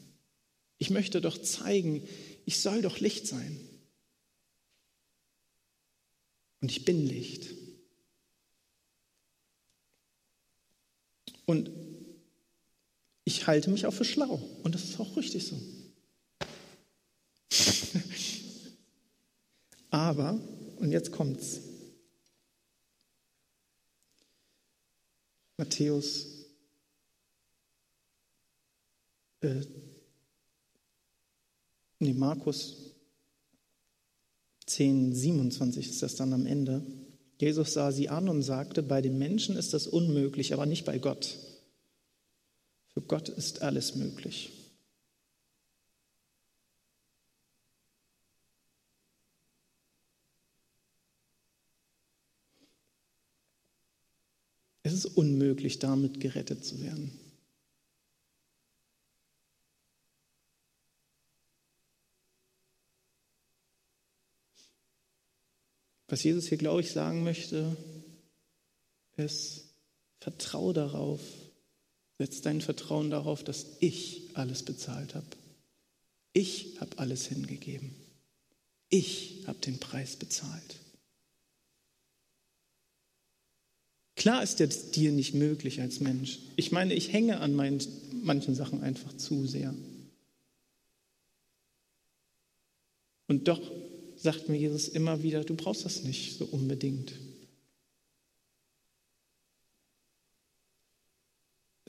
Ich 0.77 0.89
möchte 0.89 1.21
doch 1.21 1.37
zeigen, 1.37 2.03
ich 2.45 2.59
soll 2.59 2.81
doch 2.81 2.99
Licht 2.99 3.27
sein. 3.27 3.61
Und 6.59 6.69
ich 6.69 6.83
bin 6.83 7.07
Licht. 7.07 7.47
Und 11.45 11.71
ich 13.29 13.45
halte 13.45 13.69
mich 13.69 13.85
auch 13.85 13.93
für 13.93 14.05
schlau 14.05 14.41
und 14.63 14.73
das 14.73 14.83
ist 14.85 14.99
auch 14.99 15.15
richtig 15.15 15.45
so. 15.45 15.55
Aber, 19.91 20.39
und 20.79 20.91
jetzt 20.91 21.11
kommt's. 21.11 21.59
Matthäus 25.57 26.25
äh, 29.41 29.61
nee, 31.99 32.13
Markus 32.13 32.95
10, 34.65 35.13
27 35.13 35.87
ist 35.87 36.01
das 36.01 36.15
dann 36.15 36.33
am 36.33 36.47
Ende. 36.47 36.81
Jesus 37.37 37.73
sah 37.73 37.91
sie 37.91 38.09
an 38.09 38.27
und 38.27 38.41
sagte, 38.41 38.81
bei 38.81 39.03
den 39.03 39.19
Menschen 39.19 39.55
ist 39.55 39.75
das 39.75 39.85
unmöglich, 39.85 40.51
aber 40.51 40.65
nicht 40.65 40.83
bei 40.83 40.97
Gott. 40.97 41.37
Für 42.93 43.01
Gott 43.01 43.29
ist 43.29 43.61
alles 43.61 43.95
möglich. 43.95 44.51
Es 54.83 54.93
ist 54.93 55.05
unmöglich, 55.05 55.77
damit 55.77 56.19
gerettet 56.19 56.65
zu 56.65 56.81
werden. 56.81 57.11
Was 66.07 66.23
Jesus 66.23 66.47
hier, 66.47 66.57
glaube 66.57 66.81
ich, 66.81 66.91
sagen 66.91 67.23
möchte, 67.23 67.77
ist, 69.15 69.75
vertraue 70.19 70.73
darauf, 70.73 71.21
setz 72.19 72.41
dein 72.41 72.61
Vertrauen 72.61 73.09
darauf, 73.09 73.43
dass 73.43 73.65
ich 73.79 74.29
alles 74.33 74.63
bezahlt 74.63 75.15
habe. 75.15 75.25
Ich 76.33 76.79
habe 76.79 76.99
alles 76.99 77.25
hingegeben. 77.25 77.95
Ich 78.89 79.43
habe 79.47 79.57
den 79.59 79.79
Preis 79.79 80.17
bezahlt. 80.17 80.75
Klar 84.15 84.43
ist 84.43 84.59
das 84.59 84.91
dir 84.91 85.13
nicht 85.13 85.33
möglich 85.33 85.79
als 85.79 86.01
Mensch. 86.01 86.39
Ich 86.57 86.73
meine, 86.73 86.93
ich 86.93 87.13
hänge 87.13 87.39
an 87.39 87.55
meinen, 87.55 87.81
manchen 88.21 88.53
Sachen 88.53 88.83
einfach 88.83 89.15
zu 89.15 89.47
sehr. 89.47 89.73
Und 93.27 93.47
doch 93.47 93.61
sagt 94.17 94.49
mir 94.49 94.57
Jesus 94.57 94.89
immer 94.89 95.23
wieder, 95.23 95.45
du 95.45 95.55
brauchst 95.55 95.85
das 95.85 96.03
nicht 96.03 96.37
so 96.37 96.45
unbedingt. 96.45 97.13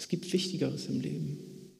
Es 0.01 0.09
gibt 0.09 0.33
Wichtigeres 0.33 0.87
im 0.87 0.99
Leben. 0.99 1.77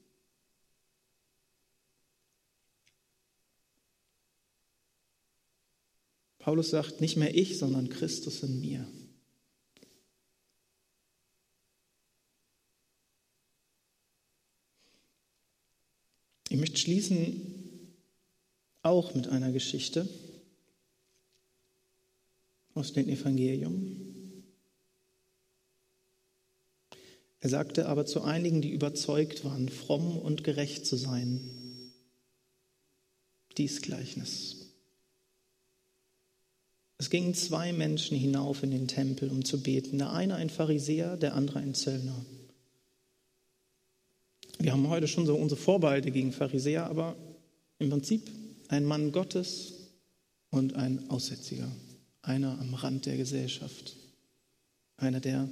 Paulus 6.39 6.69
sagt, 6.69 7.01
nicht 7.01 7.17
mehr 7.17 7.35
ich, 7.35 7.57
sondern 7.57 7.89
Christus 7.89 8.43
in 8.43 8.61
mir. 8.61 8.87
Ich 16.51 16.59
möchte 16.59 16.77
schließen 16.77 17.97
auch 18.83 19.15
mit 19.15 19.29
einer 19.29 19.51
Geschichte 19.51 20.07
aus 22.75 22.93
dem 22.93 23.09
Evangelium. 23.09 24.10
Er 27.41 27.49
sagte 27.49 27.89
aber 27.89 28.07
zu 28.07 28.23
einigen, 28.23 28.61
die 28.61 28.71
überzeugt 28.71 29.45
waren, 29.45 29.69
fromm 29.69 30.17
und 30.19 30.45
gerecht 30.45 30.87
zu 30.87 30.97
sein, 30.97 31.41
dies 33.57 33.83
Gleichnis. 33.83 34.57
Es 36.99 37.09
gingen 37.09 37.35
zwei 37.35 37.73
Menschen 37.73 38.19
hinauf 38.19 38.63
in 38.63 38.71
den 38.71 38.87
Tempel, 38.87 39.31
um 39.31 39.43
zu 39.43 39.63
beten. 39.63 39.97
Der 39.97 40.13
eine 40.13 40.35
ein 40.35 40.51
Pharisäer, 40.51 41.17
der 41.17 41.35
andere 41.35 41.61
ein 41.61 41.75
Zöllner. 41.75 42.15
Wir 44.59 44.73
haben 44.73 44.87
heute 44.91 45.09
schon 45.09 45.25
so 45.25 45.35
unsere 45.35 45.59
Vorbehalte 45.59 46.11
gegen 46.11 46.33
Pharisäer, 46.33 46.85
aber 46.85 47.17
im 47.79 47.89
Prinzip 47.89 48.31
ein 48.69 48.85
Mann 48.85 49.13
Gottes 49.13 49.73
und 50.51 50.75
ein 50.75 51.09
Aussätziger, 51.09 51.71
einer 52.21 52.59
am 52.61 52.75
Rand 52.75 53.07
der 53.07 53.17
Gesellschaft, 53.17 53.97
einer, 54.99 55.21
der, 55.21 55.49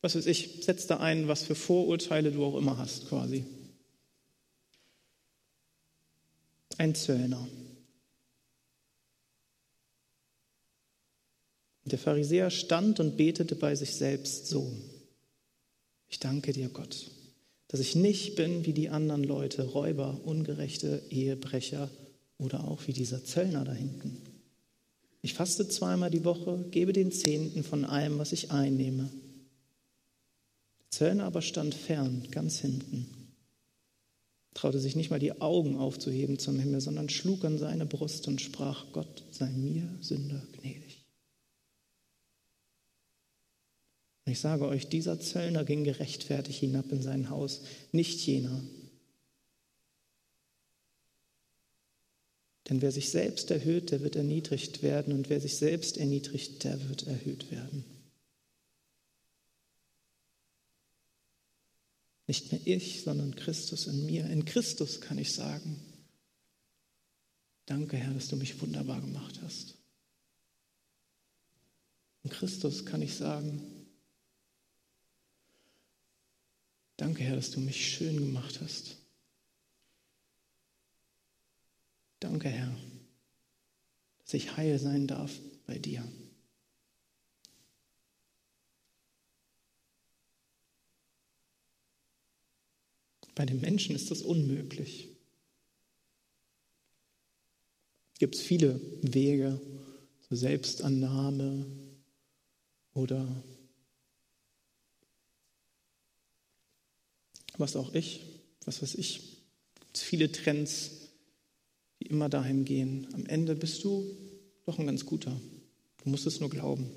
was 0.00 0.14
weiß 0.14 0.26
ich, 0.26 0.64
setzt 0.64 0.90
da 0.90 0.98
ein, 0.98 1.28
was 1.28 1.42
für 1.42 1.54
Vorurteile 1.54 2.32
du 2.32 2.44
auch 2.44 2.56
immer 2.56 2.78
hast, 2.78 3.08
quasi. 3.08 3.44
Ein 6.76 6.94
Zöllner. 6.94 7.48
Der 11.84 11.98
Pharisäer 11.98 12.50
stand 12.50 13.00
und 13.00 13.16
betete 13.16 13.54
bei 13.54 13.74
sich 13.74 13.94
selbst 13.94 14.46
so. 14.46 14.70
Ich 16.08 16.18
danke 16.20 16.52
dir, 16.52 16.68
Gott 16.68 17.10
dass 17.68 17.80
ich 17.80 17.94
nicht 17.94 18.34
bin 18.34 18.64
wie 18.64 18.72
die 18.72 18.88
anderen 18.88 19.22
Leute, 19.22 19.62
Räuber, 19.62 20.18
ungerechte 20.24 21.02
Ehebrecher 21.10 21.90
oder 22.38 22.64
auch 22.66 22.86
wie 22.86 22.92
dieser 22.92 23.24
Zöllner 23.24 23.64
da 23.64 23.72
hinten. 23.72 24.16
Ich 25.20 25.34
faste 25.34 25.68
zweimal 25.68 26.10
die 26.10 26.24
Woche, 26.24 26.64
gebe 26.70 26.92
den 26.92 27.12
Zehnten 27.12 27.62
von 27.62 27.84
allem, 27.84 28.18
was 28.18 28.32
ich 28.32 28.50
einnehme. 28.50 29.10
Zöllner 30.90 31.24
aber 31.24 31.42
stand 31.42 31.74
fern, 31.74 32.26
ganz 32.30 32.58
hinten, 32.60 33.06
traute 34.54 34.80
sich 34.80 34.96
nicht 34.96 35.10
mal 35.10 35.20
die 35.20 35.40
Augen 35.40 35.76
aufzuheben 35.76 36.38
zum 36.38 36.58
Himmel, 36.58 36.80
sondern 36.80 37.08
schlug 37.08 37.44
an 37.44 37.58
seine 37.58 37.86
Brust 37.86 38.26
und 38.26 38.40
sprach, 38.40 38.86
Gott 38.92 39.24
sei 39.30 39.50
mir 39.50 39.88
Sünder 40.00 40.42
gnädig. 40.52 41.04
Und 44.24 44.32
ich 44.32 44.40
sage 44.40 44.66
euch, 44.66 44.88
dieser 44.88 45.20
Zöllner 45.20 45.64
ging 45.64 45.84
gerechtfertigt 45.84 46.60
hinab 46.60 46.90
in 46.92 47.02
sein 47.02 47.30
Haus, 47.30 47.62
nicht 47.92 48.26
jener. 48.26 48.62
Denn 52.68 52.82
wer 52.82 52.92
sich 52.92 53.10
selbst 53.10 53.50
erhöht, 53.50 53.90
der 53.90 54.02
wird 54.02 54.16
erniedrigt 54.16 54.82
werden, 54.82 55.14
und 55.14 55.30
wer 55.30 55.40
sich 55.40 55.56
selbst 55.56 55.96
erniedrigt, 55.96 56.64
der 56.64 56.88
wird 56.88 57.06
erhöht 57.06 57.50
werden. 57.50 57.84
Nicht 62.28 62.52
mehr 62.52 62.60
ich, 62.64 63.02
sondern 63.02 63.34
Christus 63.34 63.88
in 63.88 64.06
mir. 64.06 64.26
In 64.26 64.44
Christus 64.44 65.00
kann 65.00 65.18
ich 65.18 65.32
sagen, 65.32 65.80
danke 67.66 67.96
Herr, 67.96 68.14
dass 68.14 68.28
du 68.28 68.36
mich 68.36 68.60
wunderbar 68.60 69.00
gemacht 69.00 69.40
hast. 69.42 69.74
In 72.22 72.30
Christus 72.30 72.86
kann 72.86 73.02
ich 73.02 73.16
sagen, 73.16 73.78
Danke, 76.98 77.22
Herr, 77.22 77.36
dass 77.36 77.52
du 77.52 77.60
mich 77.60 77.94
schön 77.94 78.16
gemacht 78.16 78.60
hast. 78.60 78.96
Danke, 82.18 82.48
Herr, 82.48 82.76
dass 84.18 84.34
ich 84.34 84.56
heil 84.56 84.80
sein 84.80 85.06
darf 85.06 85.30
bei 85.64 85.78
dir. 85.78 86.02
Bei 93.38 93.46
den 93.46 93.60
Menschen 93.60 93.94
ist 93.94 94.10
das 94.10 94.22
unmöglich. 94.22 95.10
Es 98.14 98.18
gibt 98.18 98.34
viele 98.34 98.80
Wege 99.00 99.60
zur 100.26 100.36
Selbstannahme 100.36 101.64
oder 102.94 103.28
was 107.58 107.76
auch 107.76 107.94
ich, 107.94 108.22
was 108.64 108.82
weiß 108.82 108.96
ich. 108.96 109.18
Es 109.18 109.80
gibt 109.82 109.98
viele 109.98 110.32
Trends, 110.32 111.10
die 112.00 112.06
immer 112.06 112.28
dahin 112.28 112.64
gehen. 112.64 113.06
Am 113.12 113.24
Ende 113.24 113.54
bist 113.54 113.84
du 113.84 114.18
doch 114.66 114.80
ein 114.80 114.86
ganz 114.86 115.06
guter. 115.06 115.40
Du 116.02 116.10
musst 116.10 116.26
es 116.26 116.40
nur 116.40 116.50
glauben. 116.50 116.90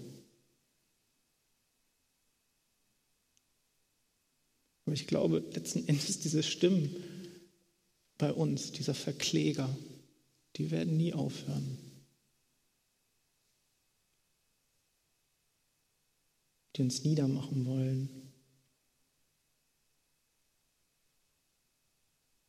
Aber 4.92 5.00
ich 5.00 5.08
glaube, 5.08 5.42
letzten 5.54 5.88
Endes 5.88 6.20
diese 6.20 6.44
Stimmen 6.44 6.94
bei 8.18 8.30
uns, 8.34 8.74
dieser 8.74 8.94
Verkläger, 8.94 9.74
die 10.58 10.70
werden 10.70 10.98
nie 10.98 11.14
aufhören. 11.14 11.78
Die 16.76 16.82
uns 16.82 17.06
niedermachen 17.06 17.66
wollen, 17.66 18.10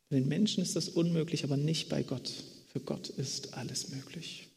Bei 0.09 0.19
den 0.19 0.27
Menschen 0.27 0.61
ist 0.61 0.75
das 0.75 0.89
unmöglich, 0.89 1.45
aber 1.45 1.55
nicht 1.55 1.87
bei 1.87 2.03
Gott. 2.03 2.29
Für 2.73 2.81
Gott 2.81 3.07
ist 3.07 3.53
alles 3.53 3.87
möglich. 3.87 4.52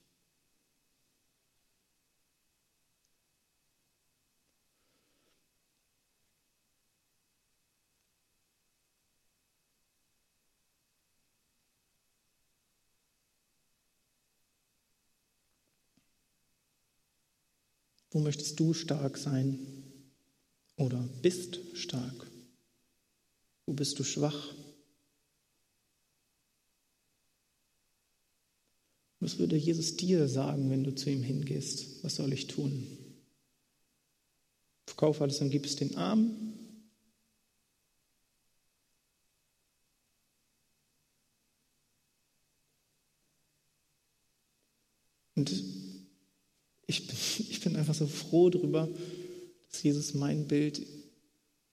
Wo 18.16 18.20
möchtest 18.20 18.58
du 18.58 18.72
stark 18.72 19.18
sein 19.18 19.58
oder 20.78 21.06
bist 21.20 21.58
stark? 21.74 22.30
Wo 23.66 23.74
bist 23.74 23.98
du 23.98 24.04
schwach? 24.04 24.54
Was 29.20 29.38
würde 29.38 29.54
Jesus 29.54 29.98
dir 29.98 30.28
sagen, 30.28 30.70
wenn 30.70 30.82
du 30.82 30.94
zu 30.94 31.10
ihm 31.10 31.22
hingehst? 31.22 32.02
Was 32.02 32.14
soll 32.14 32.32
ich 32.32 32.46
tun? 32.46 32.86
Verkauf 34.86 35.20
alles 35.20 35.42
und 35.42 35.50
gib 35.50 35.66
es 35.66 35.76
den 35.76 35.94
Armen? 35.96 36.54
Und 45.34 45.52
ich 46.86 47.06
bin, 47.06 47.16
ich 47.50 47.60
bin 47.60 47.76
einfach 47.87 47.95
so 47.95 48.09
froh 48.09 48.51
darüber, 48.51 48.89
dass 49.70 49.82
Jesus 49.84 50.14
mein 50.14 50.49
Bild 50.49 50.84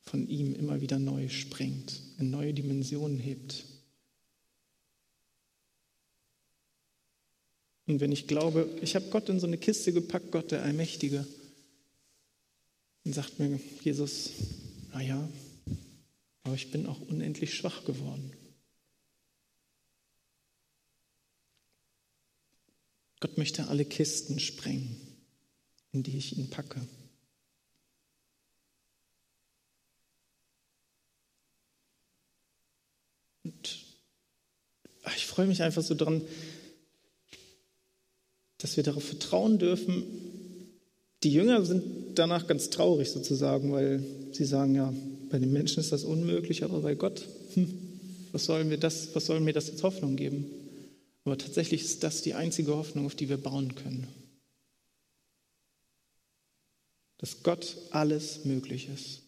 von 0.02 0.28
ihm 0.28 0.54
immer 0.54 0.80
wieder 0.80 1.00
neu 1.00 1.28
sprengt, 1.28 2.02
in 2.20 2.30
neue 2.30 2.54
Dimensionen 2.54 3.18
hebt. 3.18 3.66
Und 7.88 8.00
wenn 8.00 8.12
ich 8.12 8.28
glaube, 8.28 8.70
ich 8.82 8.96
habe 8.96 9.10
Gott 9.10 9.28
in 9.30 9.40
so 9.40 9.48
eine 9.48 9.58
Kiste 9.58 9.92
gepackt, 9.92 10.32
Gott 10.32 10.52
der 10.52 10.62
Allmächtige, 10.62 11.26
dann 13.04 13.14
sagt 13.14 13.40
mir 13.40 13.60
Jesus, 13.84 14.30
naja, 14.94 15.28
aber 16.44 16.54
ich 16.54 16.70
bin 16.70 16.86
auch 16.86 17.02
unendlich 17.02 17.56
schwach 17.56 17.86
geworden. 17.86 18.32
Gott 23.20 23.38
möchte 23.38 23.68
alle 23.68 23.86
Kisten 23.86 24.40
sprengen, 24.40 24.96
in 25.94 26.04
die 26.04 26.18
ich 26.18 26.38
ihn 26.38 26.50
packe. 26.50 26.82
Und 33.44 33.86
ich 35.16 35.26
freue 35.26 35.48
mich 35.48 35.62
einfach 35.62 35.84
so 35.84 35.96
dran, 35.96 36.22
dass 38.58 38.78
wir 38.78 38.84
darauf 38.84 39.04
vertrauen 39.04 39.60
dürfen. 39.60 40.04
Die 41.24 41.32
Jünger 41.32 41.64
sind 41.66 41.84
danach 42.16 42.48
ganz 42.48 42.70
traurig 42.70 43.10
sozusagen, 43.10 43.72
weil 43.72 44.04
sie 44.32 44.46
sagen, 44.46 44.76
ja, 44.76 44.94
bei 45.30 45.40
den 45.40 45.52
Menschen 45.52 45.80
ist 45.80 45.92
das 45.92 46.04
unmöglich, 46.04 46.64
aber 46.64 46.82
bei 46.82 46.96
Gott, 46.96 47.28
hm, 47.54 47.72
was 48.32 48.46
soll 48.46 48.64
mir 48.64 48.78
das, 48.78 49.14
was 49.14 49.26
soll 49.26 49.40
mir 49.40 49.54
das 49.54 49.68
jetzt 49.68 49.84
Hoffnung 49.84 50.16
geben? 50.16 50.46
Aber 51.26 51.38
tatsächlich 51.38 51.82
ist 51.82 52.04
das 52.04 52.22
die 52.22 52.34
einzige 52.34 52.76
Hoffnung, 52.76 53.06
auf 53.06 53.16
die 53.16 53.30
wir 53.30 53.38
bauen 53.38 53.76
können. 53.76 54.08
Dass 57.24 57.42
Gott 57.42 57.78
alles 57.92 58.44
möglich 58.44 58.90
ist. 58.94 59.23